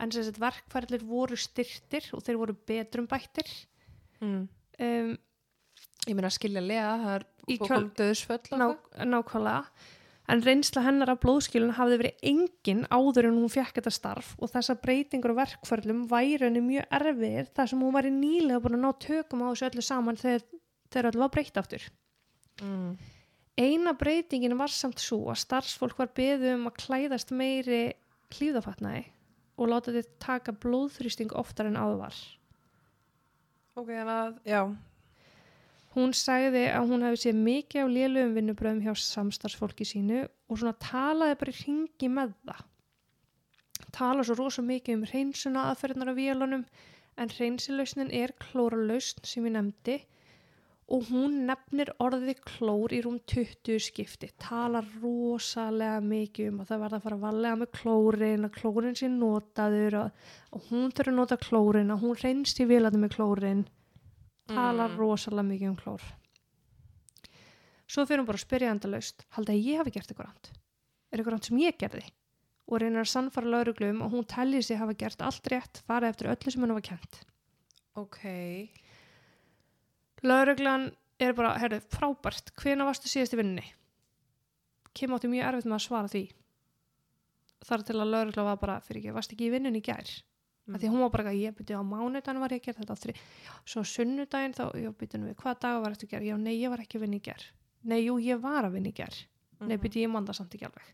[0.00, 3.48] en sem þetta verkfærlir voru styrtir og þeir voru betrum bættir.
[4.20, 4.42] mm.
[4.82, 5.10] Um,
[6.08, 7.26] ég meina að skilja lega það er
[7.60, 8.70] kom döðsföll ná,
[9.04, 9.88] nákvæmlega.
[10.32, 14.52] En reynsla hennar af blóðskilun hafði verið engin áður en hún fekk þetta starf og
[14.52, 18.84] þessar breytingur og verkfærlum væri henni mjög erfið þar sem hún væri nýlega búin að
[18.84, 20.44] ná tökum á þessu öllu saman þegar,
[20.94, 21.88] þegar öllu var breytt aftur.
[22.62, 22.92] mm.
[23.60, 27.82] Eina breytingin var samt svo að starfsfólk var beðið um að klæðast meiri
[28.32, 29.04] hlýðafatnaði
[29.58, 32.22] og láta þið taka blóðþrýsting oftar en áður var.
[33.76, 34.62] ok, þannig að, já
[35.92, 40.72] Hún sagði að hún hefði séð mikið á lélugum vinnubröðum hjá samstarfsfólki sínu og svona
[40.80, 42.62] talaði bara í ringi með það.
[43.92, 46.64] Tala svo rosa mikið um hreinsuna aðferðnar af vélunum
[47.20, 49.98] en hreinsilausnin er klóralausn sem ég nefndi
[50.88, 54.28] og hún nefnir orðið klór í rúm 20 skipti.
[54.42, 58.98] Talar rosalega mikið um að það verða að fara að valega með klórin, að klórin
[58.98, 63.14] sé notaður og, og hún þurfa að nota klórin, að hún reynst í vélarni með
[63.18, 63.62] klórin
[64.50, 64.98] talar Mm.
[64.98, 66.02] rosalega mikið um klór
[67.92, 71.20] svo fyrir hún bara að spyrja endalaust haldi að ég hafi gert eitthvað ránt er
[71.20, 72.02] eitthvað ránt sem ég gerði
[72.72, 76.30] og reynir að sannfara lauruglum og hún telli sig hafa gert allt rétt farið eftir
[76.32, 77.20] öllu sem hún hafa kent
[78.00, 78.18] Ok.
[80.26, 80.90] Lauruglan
[81.22, 82.52] er bara, herðu, frábært.
[82.58, 83.64] Hvena varstu síðast í vinninni
[84.92, 86.22] Kim átti mjög erfitt með að svara því.
[87.64, 90.10] Þar til að laurugla var bara fyrir ekki, varst ekki í vinnunni í gær?
[90.62, 90.76] Mm.
[90.78, 93.14] því að hún var bara, ég byrja á mánudaginn var ég að gera þetta þri,
[93.66, 96.70] svo sunnudaginn þá, já, byrja við, hvað daga var þetta að gera já, nei, ég
[96.70, 97.46] var ekki að vinna í gær.
[97.82, 99.16] Nei, jú, ég var að vinna í gær.
[99.58, 99.82] Nei, Mhm.
[99.82, 100.92] byrja ég manda samt ekki alveg.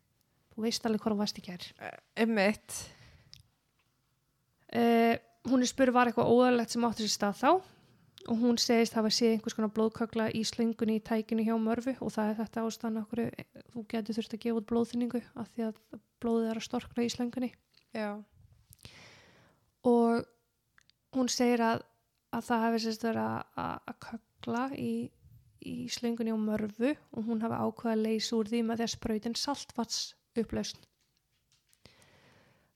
[0.55, 1.67] Þú veist alveg hvað þú varst í gær.
[2.17, 2.79] Emmitt.
[4.73, 5.17] uh,
[5.49, 7.51] hún er spurð var eitthvað óðarlegt sem átti sér stað þá
[8.29, 12.13] og hún segist hafa séð einhvers konar blóðkökla í slöngunni í tækinu hjá mörfu og
[12.13, 13.23] það er þetta ástæðan okkur
[13.73, 15.79] þú getur þurft að gefa út blóðþynningu af því að
[16.21, 17.51] blóðið er að storkna í slöngunni
[17.97, 18.11] Já.
[19.89, 20.27] og
[21.17, 21.87] hún segir að,
[22.37, 24.93] að það hefði sérst verið að, að, kökla í,
[25.65, 28.95] í slöngunni á mörfu og hún hafi ákveða að leysa úr því með því að
[28.99, 30.03] sprautin saltvats
[30.37, 30.85] upplausn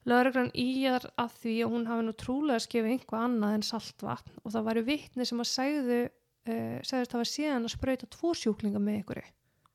[0.08, 4.50] Lögreglan íjar að því að hún hafi nú trúlega skefið einhvað annað en saltvatn og
[4.54, 9.00] það væri vitni sem að segðu uh, segðist hafa síðan að sprauta tvo sjúklinga með
[9.04, 9.22] ykkur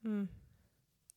[0.07, 0.27] Mm.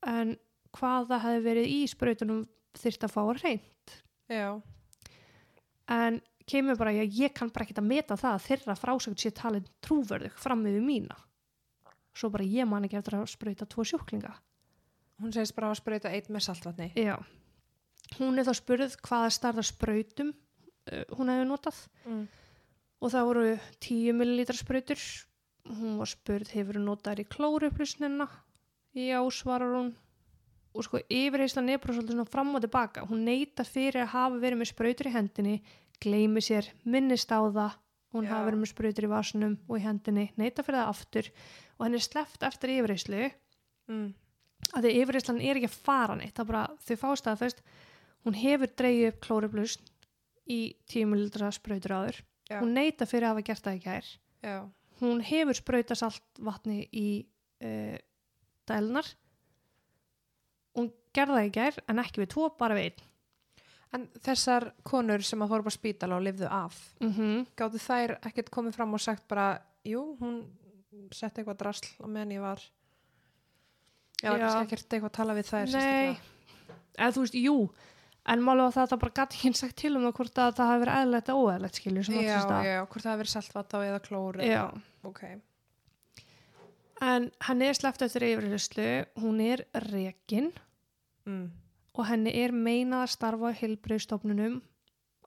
[0.09, 0.31] en
[0.75, 2.39] hvað það hefði verið í sprautunum
[2.81, 3.93] þyrft að fá að reynd
[4.33, 4.47] Já.
[5.91, 6.21] en
[6.51, 9.67] kemur bara að ég kann bara ekkert að meta það að þeirra frásögn sé talin
[9.85, 11.19] trúverðug fram með mína
[12.17, 14.33] svo bara ég man ekki eftir að sprauta tvo sjúklinga
[15.21, 16.91] Hún segist bara að sprauta eitt með saltvatni.
[16.97, 17.19] já
[18.19, 21.81] hún er þá spurð hvaða starða sprautum uh, hún hefði notað.
[22.07, 22.23] Mm.
[23.01, 23.43] og það voru
[23.81, 25.03] 10 millilítra sprautur.
[25.71, 28.27] Hún var spurð hefur notað í klóruplusnina
[28.97, 29.93] já svarar hún.
[30.75, 33.03] Og sko yfirheyslan er bara svolítið svona fram og tilbaka.
[33.11, 35.55] Hún neyta fyrir að hafa verið með sprautur í hendinni
[36.01, 37.75] gleymi sér, minnist á það.
[38.15, 38.31] Hún Já.
[38.33, 41.31] hafa verið með sprautur í vasunum og í hendinni, neyta fyrir það aftur.
[41.79, 43.31] Og henni er sleppt eftir yfirheyslu
[43.91, 44.15] Mm.
[44.77, 46.35] að því yfirheyslan er ekki að fara neitt.
[46.37, 47.63] Það bara, þau fást að fyrst
[48.27, 49.89] hún hefur dreigið upp klóruplusn
[50.51, 52.59] í 10 millilítra sprautur áður Já.
[52.61, 54.11] hún neyta fyrir að hafa gert það í gær
[54.45, 54.57] Já.
[55.01, 57.09] hún hefur sprauta salt vatni í
[57.65, 57.99] uh,
[58.69, 59.13] dælunar
[60.77, 63.07] hún gerði það í gær en ekki við tvo, bara við einn
[63.91, 67.47] En þessar konur sem að upp á spítala og lifðu af, mm -hmm.
[67.59, 70.45] gáttu þær ekkert komið fram og sagt bara, jú, hún
[71.11, 72.61] setti eitthvað drasl á meðan ég var
[74.23, 74.39] Já, Já.
[74.39, 76.19] kannski ekkert eitthvað að tala við þær Nei,
[76.99, 77.57] eða þú veist, jú
[78.27, 80.57] en málega var það að það bara gæti ekki sagt til um það hvort að
[80.59, 83.79] það hafi verið eðlilegt og óeðlilegt skilju Já, já, hvort það hafi verið saltvat á
[83.81, 84.45] eða klór Já.
[84.45, 85.23] eða- Ok,
[87.01, 88.89] en henni er sleppt eftir yfirherslu
[89.23, 90.51] hún er rekin
[91.27, 91.47] mm.
[91.97, 94.61] og henni er meinað að starfa á heilbreyðstofnunum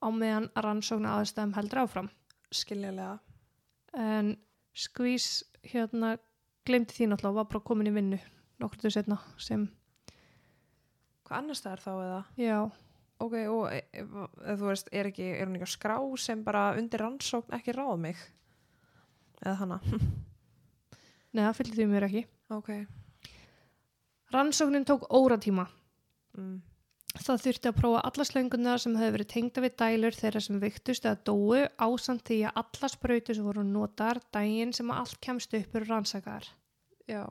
[0.04, 2.10] á meðan rannsókna aðstæðum heldur áfram
[2.54, 3.18] skiljulega
[3.98, 4.36] en
[4.78, 6.18] skvís hérna
[6.68, 8.20] glemdi því náttúrulega var bara komin í vinnu
[8.62, 9.66] nokkur til setna sem,
[11.24, 12.24] Hvað annars það er þá eða?
[12.44, 12.58] já,
[13.24, 14.02] Ok, og e, e,
[14.58, 17.94] þú veist, er, ekki, er hún ekki á skrá sem bara undir rannsókn ekki ráð
[18.04, 18.20] mig?
[19.46, 19.78] Eða hana?
[21.38, 22.70] neða, fylgdi því mér ekki ok.
[24.34, 25.68] rannsóknin tók óratíma
[26.34, 26.64] Mm.
[27.22, 31.04] það þurfti að prófa alla slöngunar sem hefur verið tengda við dælur þeirra sem viktust
[31.06, 35.54] eða dóu ásamt því að alla sprautu sem voru notar daginn sem að allt kemst
[35.54, 36.48] upp eru rannsakar
[37.06, 37.28] Já.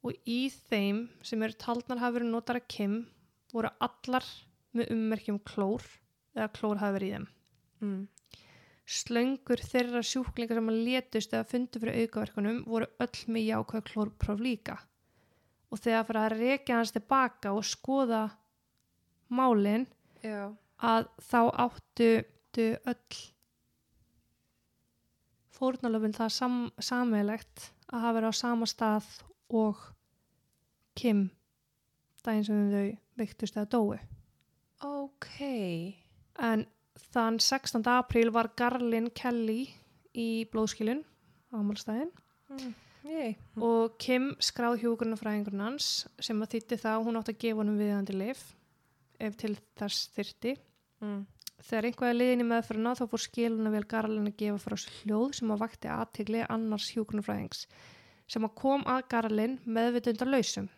[0.00, 0.38] og í
[0.70, 2.96] þeim sem eru taldnar hafa verið notar að kim
[3.52, 4.26] voru allar
[4.76, 5.84] með ummerkjum klór
[6.36, 7.28] eða klór hafa verið í þeim
[7.80, 8.08] Mm.
[8.84, 14.42] slöngur þeirra sjúklingar sem að letust eða fundu fyrir aukaverkunum voru öll með jákvæð klórpróf
[14.44, 14.74] líka
[15.70, 18.22] og þegar fyrir að rekja hans tilbaka og skoða
[19.32, 19.86] málin
[20.20, 20.52] Já.
[20.76, 22.10] að þá áttu
[22.60, 23.22] öll
[25.56, 29.08] fórnalöfin það sam, sammeilegt að hafa verið á sama stað
[29.48, 29.80] og
[30.98, 31.30] Kim
[32.26, 32.86] daginn sem þau
[33.20, 33.98] veiktust eða dói
[34.80, 35.40] Ok.
[36.38, 36.66] en
[37.12, 37.82] þann 16.
[37.86, 39.68] apríl var Garlin Kelly
[40.14, 41.04] í blóðskilun
[41.52, 42.10] ámálstæðin
[42.50, 42.72] Mm.
[43.04, 43.36] Yey.
[43.56, 47.78] og Kim skráð hjúgrunafræðingurinn hans sem að þýtti það að hún átti að gefa honum
[47.78, 48.40] viðandi lif
[49.20, 50.56] ef til þess þyrti
[51.00, 51.26] Mm.
[51.62, 54.98] þegar einhvað er liðin í meðferðina þá fór skiluna vel Garlin að gefa frá sér
[55.04, 57.66] hljóð sem að vakti aðtegli annars hjúgrunafræðings
[58.28, 60.68] sem að kom að Garlin meðvitundar lausum.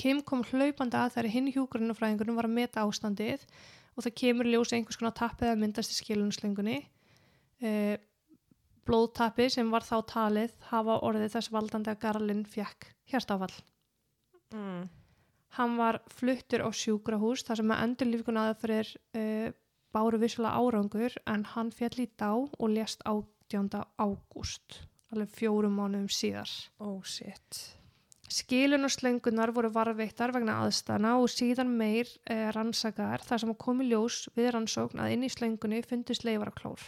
[0.00, 3.44] Kim kom hlaupandi að þegar hinn hjúgrunafræðingurinn var að meta ástandið
[3.94, 6.80] og það kemur ljós einhvers konar tappið að myndast í skilunslöngunni.
[7.62, 7.96] Eh,
[8.84, 13.54] blóðtappi sem var þá talið hafa orðið þess valdandi að Garlin fjekk hjartáfall.
[14.54, 14.88] Mm.
[15.54, 19.52] Hann var fluttur á sjúkrahús þar sem að endurlífikun aðferðir uh,
[19.94, 23.70] báru vissulega árangur en hann fjall í dá og lést 18.
[24.02, 24.80] ágúst,
[25.14, 26.50] alveg fjórum mánuðum síðar.
[26.82, 27.78] Oh shit.
[28.32, 34.54] Skilunarslöngunar voru varveittar vegna aðstana og síðan meir uh, rannsakaðar þar sem komi ljós við
[34.54, 36.80] rannsókn að inn í slöngunni fundist leifaraklór.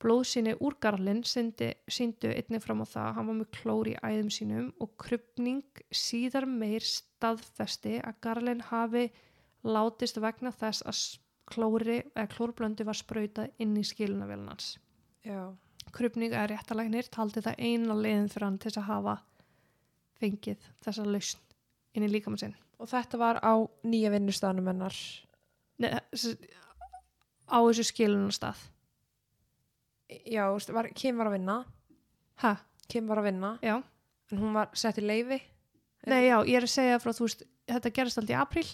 [0.00, 3.96] Blóðsýni úr Garlin síndi, síndu einnig fram á það að hann var með klór í
[4.00, 9.10] æðum sínum og krypning síðar meir staðfesti að Garlin hafi
[9.62, 11.02] látist vegna þess að
[11.50, 14.78] klóri eða klórblöndi var sprautað inn í skilunavélunans.
[15.92, 19.18] Krypning eða réttalæknir taldi það eina leiðin fyrir hann til að hafa
[20.20, 21.38] fengið þessa lausn
[21.96, 22.54] inn í líkamann sinn.
[22.80, 23.52] Og þetta var á
[23.84, 24.94] nýja vinnustanum hennar.
[25.80, 26.36] Nei, þess-
[27.50, 28.60] á þessu skilunarstað.
[30.26, 31.56] Já, þú veist, var, Kim var að vinna.
[32.42, 32.56] Hæ?
[32.90, 33.50] Kim var að vinna.
[33.62, 33.76] Já.
[34.32, 35.40] En hún var sett í leifi.
[36.06, 38.66] Nei, já, ég er að segja frá, þú veist, þetta gerist aldrei í apríl.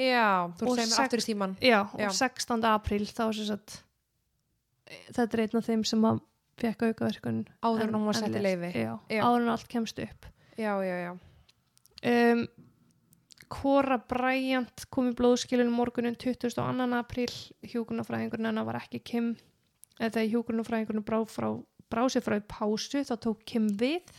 [0.00, 1.54] Já, þú segir mér aftur í tíman.
[1.60, 2.08] Já, Já.
[2.08, 2.64] og 16.
[2.70, 3.78] apríl þá sem sagt
[5.14, 6.20] þetta er einn af þeim sem að
[6.60, 8.70] fekk aukaverkun Áður en hún var sett í leifi.
[8.74, 9.20] Já, Já.
[9.22, 10.26] áður en allt kemst upp
[10.60, 11.12] Já, já, já.
[12.34, 12.48] um,
[13.48, 16.60] Cora Bryant kom í blóðskilunum morgunin 22.
[16.98, 17.32] apríl
[17.64, 19.30] hjúkunarfræðingurinn hennar var ekki Kim
[19.96, 21.48] eða þegar hjúkunarfræðingurinn brá, frá,
[21.88, 24.12] brá sér frá í pásu þá tók Kim við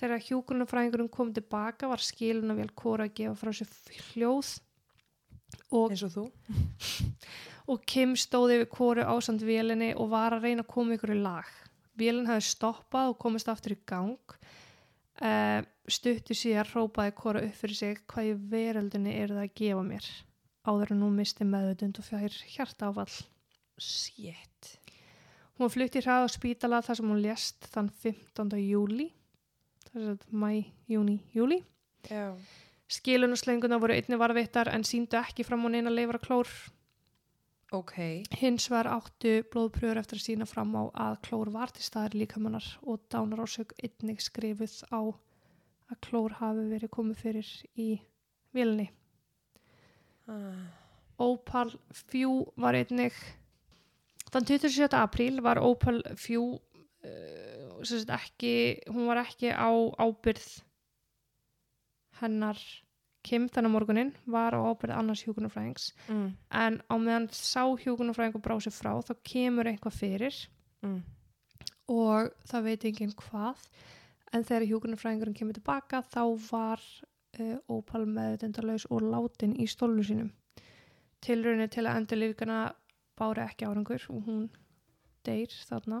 [0.00, 3.76] þegar hjúkunarfræðingurinn kom tilbaka var skilun að vel Cora að gefa frá sér
[4.14, 4.54] hljóð
[5.68, 6.24] og Eins og þú.
[7.70, 11.20] og Kim stóði yfir kóru ásand vélinni og var að reyna að koma ykkur í
[11.20, 11.52] lag.
[12.00, 14.38] Vélinn hafði stoppað og komist aftur í gang.
[15.20, 19.82] Uh, stuttu síðar hrópaði kóra upp fyrir sig hvað í veröldinni er það að gefa
[19.84, 20.06] mér
[20.64, 23.12] áður en hún misti meðutund og fjær hjartaáfall.
[23.80, 24.74] Shit.
[25.56, 28.56] Hún var flutt í hrað á spítala þar sem hún lést þann 15.
[28.64, 29.10] júli.
[29.90, 30.50] Er þetta mæ,
[30.88, 31.62] júni, júli.
[32.08, 32.36] Já.
[32.90, 36.48] Skilunarslenguna voru einni varveittar en síndu ekki fram á neina leifara klór
[37.70, 37.94] Ok.
[38.34, 42.66] Hins var áttu blóðpröfur eftir að sína fram á að klór var til staðar líkamannar
[42.82, 45.06] og dánarósök einnig skrifuð á
[45.90, 47.88] að klór hafi verið komið fyrir í
[48.56, 48.88] vilni.
[50.26, 50.66] Ah.
[51.20, 53.14] Opal Fjú var einnig,
[54.32, 54.88] þann 27.
[54.96, 58.54] apríl var Opal Fjú uh, ekki,
[58.88, 59.68] hún var ekki á
[60.00, 60.48] ábyrð
[62.22, 62.58] hennar
[63.22, 66.36] Kim þennan morgunin var á ábyrð annars hjúkunarfræðings Mm.
[66.50, 70.36] en á meðan sá hjúkunarfræðingur brá sér frá þá kemur eitthvað fyrir.
[70.82, 71.02] Mm.
[71.90, 73.64] og það veit enginn hvað.
[74.32, 76.80] En þegar hjúkunarfræðingurinn kemur tilbaka þá var
[77.40, 80.30] uh, Opal meðutendalaus og látin í stólu sínum.
[81.20, 82.60] Tilraunin til að endur lífgana
[83.18, 84.46] bári ekki árangur og hún
[85.26, 85.98] deyr þarna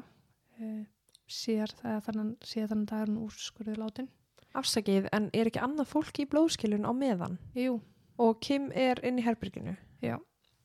[0.60, 0.84] uh,
[1.26, 4.08] síðar þegar þannan, síðar þannan dagur hún úrskurður látin
[4.54, 7.38] Afsakið, en er ekki annað fólk í blóðskilun á meðan?
[7.54, 7.80] Jú,
[8.20, 9.76] Og Kim er inn í herbyrginu?
[10.02, 10.18] já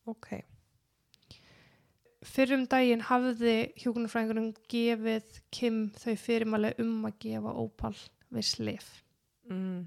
[0.08, 0.42] Ok.
[2.26, 7.94] Fyrrum daginn hafði hjúkunarfræðingurinn gefið Kim þau fyrirmæli um að gefa Opal
[8.34, 8.88] við slif.
[9.50, 9.86] Mm.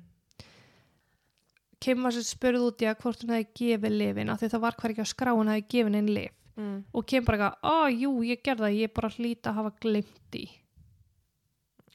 [1.82, 4.62] Kim var sér spurð út í að hvort hún hefði gefið lifin af því það
[4.64, 6.78] var hver ekki á skrá hún hefði gefið einn lif Mm.
[6.92, 10.34] og Kim bara eitthvað, ó jú ég gerði það, ég bara hlýta að hafa glimt
[10.34, 10.46] í.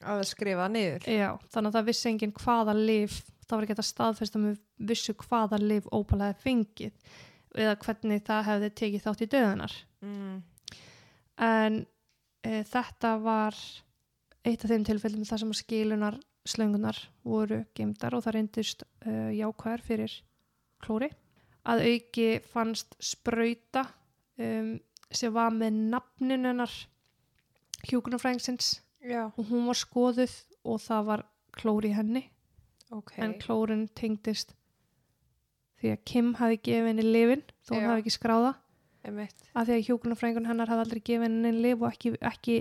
[0.03, 1.07] Að skrifa niður?
[1.07, 4.59] Já, þannig að það vissi enginn hvaða lif, það var ekki þetta staðfest að við
[4.91, 7.15] vissu hvaða lif Opal hefði fengið
[7.53, 9.79] eða hvernig það hefði tekið þátt í döðunar.
[10.03, 10.37] Mm.
[11.39, 11.75] en
[12.43, 13.55] e, þetta var
[14.43, 19.83] eitt af þeim tilfellum þar sem skilunar slöngunar voru geimdar og það reyndist uh, jákvæðar
[19.85, 20.15] fyrir
[20.83, 21.09] klóri.
[21.63, 23.85] Að auki fannst sprauta
[24.35, 24.75] um,
[25.13, 26.73] sem var með nafnin hennar
[27.87, 29.25] hjúkunarfræðingsins Já.
[29.37, 30.33] og hún var skoðuð
[30.63, 31.23] og það var
[31.53, 32.23] klóri í henni
[32.93, 33.15] Ok.
[33.17, 34.53] en klórin tengdist
[35.81, 37.87] því að Kim hafi gefið henni lifin þó Já.
[37.89, 38.53] hafi ekki skráða
[39.03, 39.35] Einmitt.
[39.55, 42.57] að því að hjúkunarfræðingun hennar hafði aldrei gefið henni neinn lif og ekki, ekki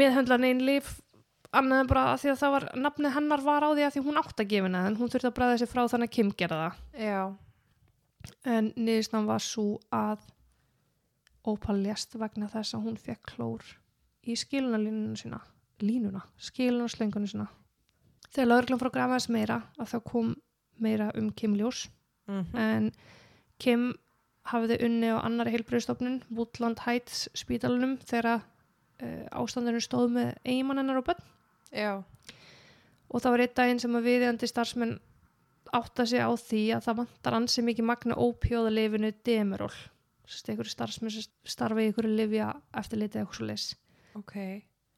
[0.00, 1.00] meðhöndla neinn lif
[1.52, 4.02] annað en bara að því að það var nafnið hennar var á því að því
[4.06, 6.30] hún átt að gefa henni en hún þurfti að bræða sig frá þannig að Kim
[6.40, 7.22] gerða það Já.
[8.54, 10.24] en niðurstan var svo að
[11.44, 13.64] Opal lést vegna þess að hún fekk klór
[14.26, 15.40] í skilunarlínuna sína
[15.82, 17.48] línuna, skilunarslöngunum sína.
[18.32, 20.30] Þegar lauruglan frá grafaðis meira að þá kom
[20.82, 21.88] meira um Kim Ljós.
[22.30, 22.92] Mm en
[23.62, 23.92] Kim
[24.50, 30.98] hafði unni á annari heilbreyðstofnun Woodland Heights spítalunum þegar uh, ástandinu stóð með eigimann hennar
[30.98, 31.20] og bönn
[31.70, 32.02] Já.
[33.08, 34.96] og það var einn daginn sem að viðjandi starfsmenn
[35.72, 39.74] átta sig á því að það vantar ansi mikið magna ópjóðalifinu Demerol.
[40.26, 43.70] Einhverju starfsmenn sem starfa í einhverju livja eftirlitið eitthvað svo leys
[44.18, 44.34] Ok.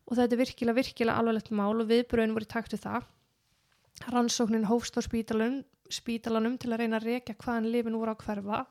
[0.06, 3.04] og þetta er virkilega, virkilega alvarlegt mál og viðbröðin voru takt við það
[4.10, 8.64] rannsóknin hófst á spítalanum, spítalanum til að reyna að rekja hvaðan lifin voru á hverfa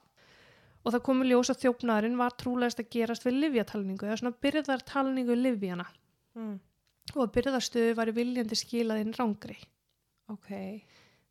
[0.83, 5.37] og það komi ljós að þjófnaðurinn var trúlegast að gerast við livjatalningu eða svona byrðartalningu
[5.39, 5.87] livjana
[6.33, 6.55] Mm.
[7.13, 9.53] og byrðarstöðu var í viljandi skilaðinn rángri.
[10.33, 10.49] Ok.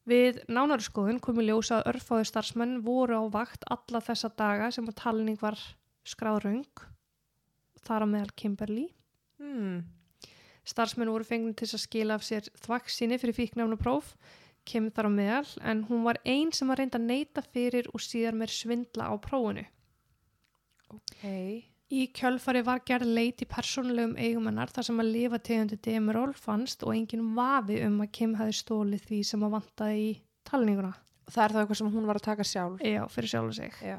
[0.07, 4.87] Við nánari skoðun komi ljós að örfáðu starfsmenn voru á vakt alla þessa daga sem
[4.87, 5.59] að talning var
[6.07, 6.63] skráðröng,
[7.83, 8.87] þar á meðal Kimberly.
[9.43, 9.83] Mm.
[10.63, 14.15] Starfsmenn voru fengni til að skila af sér þvaksinni fyrir fíknefnupróf,
[14.69, 18.05] kemur þar á meðal, en hún var einn sem var reynd að neyta fyrir og
[18.05, 19.65] síðar með svindla á prófunu.
[20.93, 21.25] Ok.
[21.93, 26.87] Í kjölfari var gerð leit í persónulegum eigumennar þar sem að lifa tegundi Demerol fannst
[26.87, 30.15] og enginn vafi um að Kim hefði stólið því sem að vantaði í
[30.49, 30.95] talninguna.
[31.29, 32.81] Það er það eitthvað sem hún var að taka sjálf.
[32.87, 33.77] Já, fyrir sjálf sig.
[33.85, 33.99] Já.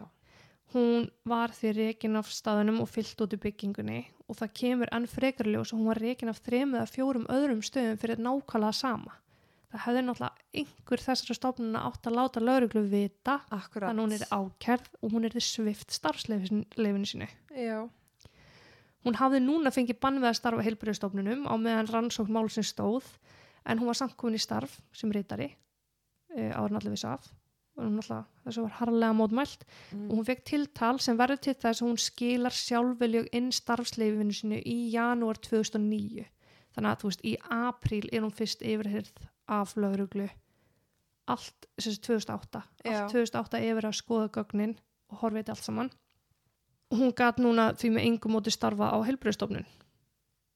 [0.73, 3.99] Hún var því rekin af staðunum og fyllt út í byggingunni
[4.29, 7.99] og það kemur enn frekarljós og hún var rekin af þrem eða fjórum öðrum stöðum
[8.01, 9.17] fyrir nákvæmlega sama.
[9.73, 13.89] Það hefði náttúrulega einhver þessara stofnuna átt að láta lauruglu vita Akkurat.
[13.89, 17.27] að hún er ákerð og hún er þið svift starfsleifinu sínu.
[17.57, 17.89] Já.
[19.03, 23.09] Hún hafði núna fengið bann við að starfa heilbreyðstofnunum á meðan rannsókn málsins stóð
[23.65, 25.49] en hún var samt komin í starf sem reytari
[26.31, 27.27] e, áður allir vissu af
[27.75, 29.65] þessu var harlega mótmælt.
[29.91, 30.09] Mm.
[30.09, 34.61] og hún fekk tiltal sem verður til þess að hún skilar sjálfveljug inn starfsleifinu sinu
[34.61, 36.27] í janúar 2009
[36.75, 40.29] þannig að þú veist í apríl er hún fyrst yfirhyrð af lauruglu
[41.27, 42.91] allt, þessi 2008 Já.
[42.93, 44.77] allt 2008 yfir að skoða gögnin
[45.09, 45.91] og horfið þetta allt saman.
[46.91, 49.65] Og hún gat núna því með engum móti starfa á heilbreyðstofnun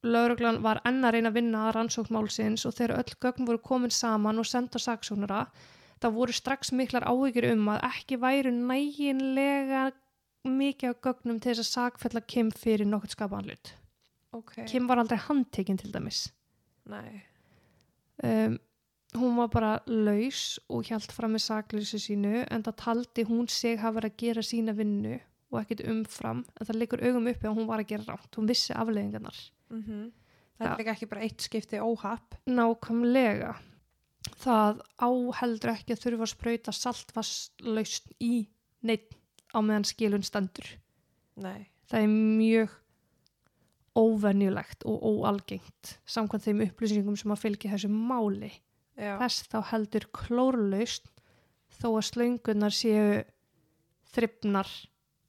[0.05, 3.93] lauruglan var enn að reyna að vinna að rannsóknmálsins og þegar öll gögn voru komin
[3.93, 5.47] saman og senda saksónara
[6.01, 9.87] það voru strax miklar áhyggjur um að ekki væru næginlega
[10.47, 13.73] mikið af gögnum til þess að sakfella Kim fyrir nokkurt skapaðan hlut.
[14.37, 14.53] Ok.
[14.69, 16.27] Kim var aldrei handtekinn til dæmis.
[16.87, 17.23] Nei.
[18.23, 18.57] Um,
[19.17, 23.79] hún var bara laus og hjælt fram með sakleysu sínu en það taldi hún sig
[23.81, 25.17] hafa verið að gera sína vinnu
[25.51, 28.31] og ekkit umfram en það liggur augum uppi að hún var að gera rátt.
[28.35, 29.43] Hún vissi afleðingarnar.
[29.73, 30.13] Mm
[30.57, 30.79] Það Já.
[30.81, 32.33] er ekki bara eitt skipti óhapp.
[32.49, 33.51] Nákvæmlega.
[34.41, 38.47] Það áheldur ekki að þurfa að sprauta saltvasslaust í
[38.87, 39.15] neitt
[39.55, 40.67] á meðan skilun stendur.
[41.39, 41.67] Nei.
[41.87, 42.75] Það er mjög
[43.97, 48.51] óvenjulegt og óalgengt samkvæmt þeim upplýsingum sem að fylgja þessu máli.
[48.97, 49.15] Já.
[49.21, 51.09] Þess þá heldur klórlaust
[51.79, 53.23] þó að slöngunar séu
[54.13, 54.69] þryfnar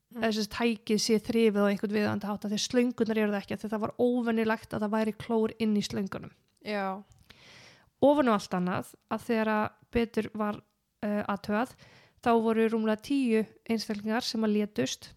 [0.08, 0.22] Mm.
[0.24, 3.64] þessi tækið sé þrifið á einhvern viðandi hátt að því slöngunar eru það ekki að
[3.74, 6.30] það var óvenjulegt að það væri klór inn í slöngunum.
[6.64, 6.84] Já.
[8.04, 11.76] Ofan á allt annað að þegar að betur var uh, aðtöðað
[12.24, 15.12] þá voru rúmlega tíu einstaklingar sem að létust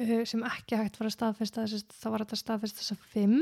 [0.00, 3.38] uh, sem ekki hægt var að staðfesta það var að staðfesta þess að fimm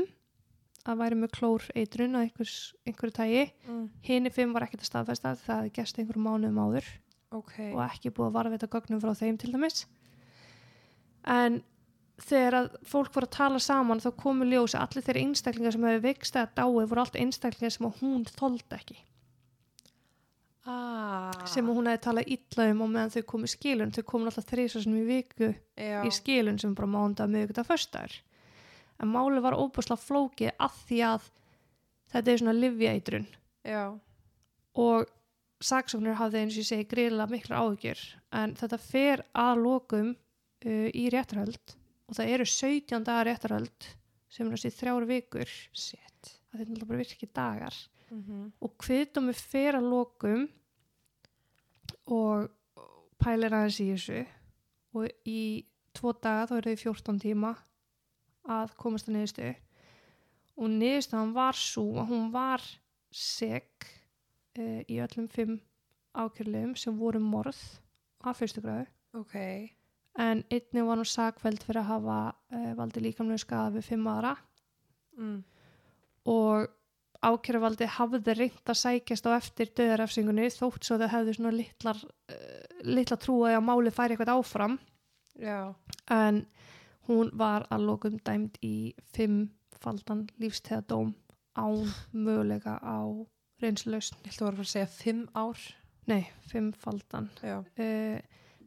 [0.85, 2.55] að væri með klór eitrun að einhvers,
[2.85, 3.85] einhverju tægi Mm.
[4.05, 6.89] hini fimm var ekkert að staðfesta það hefði gæst einhverju mánuðum áður
[7.33, 7.55] Ok.
[7.73, 9.85] og ekki búið að varveita gögnum frá þeim til dæmis
[11.25, 11.63] en
[12.21, 15.89] þegar að fólk voru að tala saman þá komu ljós að allir þeirra einstaklingar sem
[15.89, 18.97] hefur veikst eða dáið voru allt einstaklingar sem að hún þoldi ekki.
[20.65, 21.29] Ah.
[21.45, 24.25] sem að hún hefði talað illa um og meðan þau komu í skilun þau komu
[24.31, 25.99] alltaf þrísasunum í viku Já.
[26.01, 28.15] í skilun sem bara mánda miðugudag föstaður
[28.97, 31.27] en máli var óbúslega flókið að því að
[32.15, 33.27] þetta er svona livjætrun
[34.81, 35.13] og
[35.69, 38.01] saksóknir hafði eins og ég segi greiðlega miklar áhugjur
[38.41, 41.77] en þetta fer að lokum uh, í réttarhöld
[42.09, 43.87] og það eru 17 dagar réttarhöld
[44.29, 46.31] sem er þessi þrjáru vikur Shit.
[46.51, 47.75] að þetta er náttúrulega bara virkið dagar
[48.11, 48.51] Mm -hmm.
[48.61, 50.47] og kviðdómi fer að lokum
[52.05, 52.49] og
[53.17, 54.25] pælir aðeins í þessu
[54.93, 57.55] og í tvo daga þá eru þau 14 tíma
[58.47, 59.55] að komast að niðurstu
[60.57, 62.61] og niðurstaðan var svo að hún var
[63.11, 63.65] seg
[64.59, 65.59] uh, í öllum fimm
[66.13, 67.57] ákjörlegum sem voru morð
[68.21, 68.85] af fyrstu gráðu
[69.15, 69.35] Ok.
[70.17, 72.17] En einnig var hún sakveld fyrir að hafa
[72.55, 74.35] uh, valdi líkamlega skada við fimm aðra
[75.15, 75.43] Mm.
[76.27, 76.65] og
[77.23, 82.81] ákjæruvaldi hafði reynt að sækjast á eftir döðarefsingunni þótt svo þau hefðu svona litlar, uh,
[82.83, 84.75] litla trúaði að máli færi eitthvað áfram
[85.39, 85.73] Já.
[86.11, 86.41] en
[87.07, 91.13] hún var að lokum dæmd í fimmfaldan lífstegadóm
[91.55, 92.99] án möguleika á
[93.63, 94.17] reynslausn.
[94.25, 95.59] Ég ætla að vera að segja fimm ár.
[96.11, 97.29] Nei, fimmfaldan.
[97.39, 97.61] Já.
[97.79, 98.19] Uh,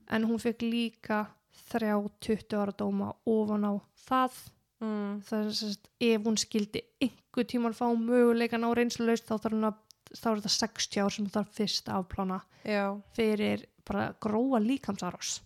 [0.09, 1.26] en hún fekk líka
[1.68, 1.96] þrjá
[2.26, 3.72] 20 ára dóma ofan á
[4.06, 4.38] það.
[4.78, 5.14] Mm.
[5.26, 9.66] það er sagt, ef hún skildi einhver tíman fá möguleikan á reynslulaust þá þarf hún
[9.66, 9.80] að
[10.14, 12.84] þá er þetta 60 ár sem þarf fyrst að afplána já,
[13.16, 15.40] fyrir bara gróa líkamsárás.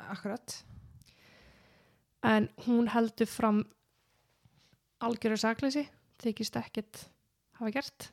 [0.00, 0.56] Akkurat.
[2.24, 3.60] En hún heldur fram
[5.04, 5.84] algjöru sakleysi
[6.22, 7.04] þykist ekkert
[7.60, 8.10] hafa gert.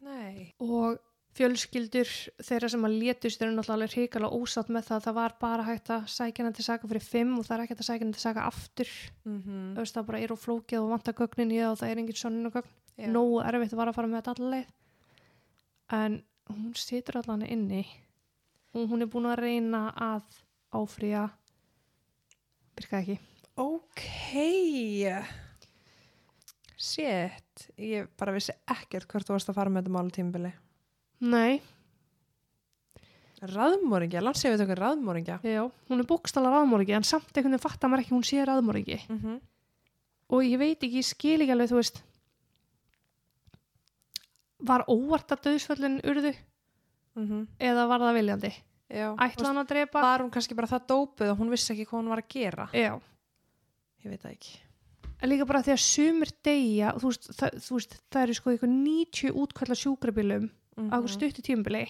[0.00, 0.96] Nei, og
[1.38, 2.10] fjölskyldur
[2.42, 4.96] þeirra sem að létust eru náttúrulega hrikalega ósátt með það.
[4.96, 7.64] Að það var bara hægt að sækja henni til saka fyrir fimm og það er
[7.64, 8.92] ekkert að sækja henni til saka aftur.
[9.24, 11.90] Mm þú veist það bara er og flókið og vantar gögnin í það og það
[11.90, 13.06] er engin sönnunagögn já.
[13.14, 14.66] nógu erfitt var að fara með þetta allaveg
[16.00, 17.84] en hún situr allan inni.
[18.74, 20.40] Og hún er búin að reyna að
[20.74, 21.28] áfrýja.
[22.78, 23.18] Virkaði ekki?
[23.60, 24.02] Ok.
[26.80, 27.70] Shit.
[27.76, 30.52] Ég bara vissi ekkert hvert þú varst að fara með þetta málu tímabili
[31.20, 31.60] nei,
[33.40, 37.90] raðmóringja, landsið við tökur raðmóringja já, hún er bókstala raðmóringi en samt einhvern veginn fattar
[37.90, 39.40] maður ekki hún sé raðmóringi mm -hmm.
[40.28, 42.02] og ég veit ekki, ég skil ekki alveg, þú veist.
[44.60, 46.34] Var óvart að döðsföllin urðu?
[47.16, 48.52] Mm eða var það viljandi?
[48.90, 51.86] Já, ætla hann að drepa var hún kannski bara það dópuð og hún vissi ekki
[51.86, 52.68] hvað hún var að gera?
[52.72, 53.00] Já,
[54.04, 54.58] ég veit það ekki.
[55.22, 57.50] En líka bara því að sumir deyja þú veist, það,
[58.10, 59.76] það eru sko eitthvað 90 útkvæðla
[60.80, 61.84] sjúkrabílum mm á eitthvað stutti tímabili.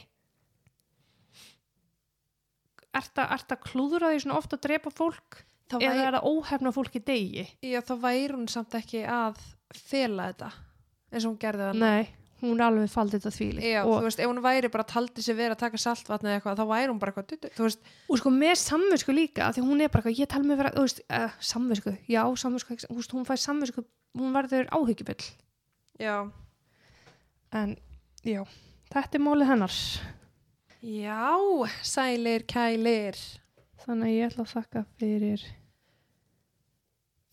[2.90, 5.44] Ertu að, ert að klúðra því svona ofta að drepa fólk?
[5.70, 7.44] Þá eða væri, er það óhefna fólki degi?
[7.62, 9.38] já, þá væri hún samt ekki að
[9.70, 10.48] fela þetta
[11.10, 12.08] eins og hún gerði það Nei,
[12.40, 15.22] hún er alveg faldið þetta þvíli Já, og, þú veist, ef hún væri bara taldi
[15.22, 18.20] sig verið að taka saltvatni eða eitthvað, þá væri hún bara eitthvað, þú veist, og
[18.22, 21.02] sko með samvisku líka því hún er bara eitthvað, ég tel mig vera þú veist,
[21.06, 23.86] uh, samvisku, já, samvisku þú veist, hún fær samvisku,
[24.18, 25.30] hún verður áhyggjufull.
[26.00, 26.16] Já,
[27.54, 27.76] en
[28.26, 28.42] já,
[28.90, 29.80] Þetta er mólið hennars.
[30.82, 31.30] Já,
[31.86, 33.18] sælir, kælir.
[33.84, 35.44] Þannig að ég ætla að þakka fyrir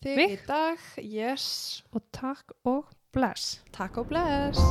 [0.04, 0.86] þig í dag.
[1.02, 1.48] Yes.
[1.90, 3.58] Og takk og bless.
[3.74, 4.62] Takk og bless.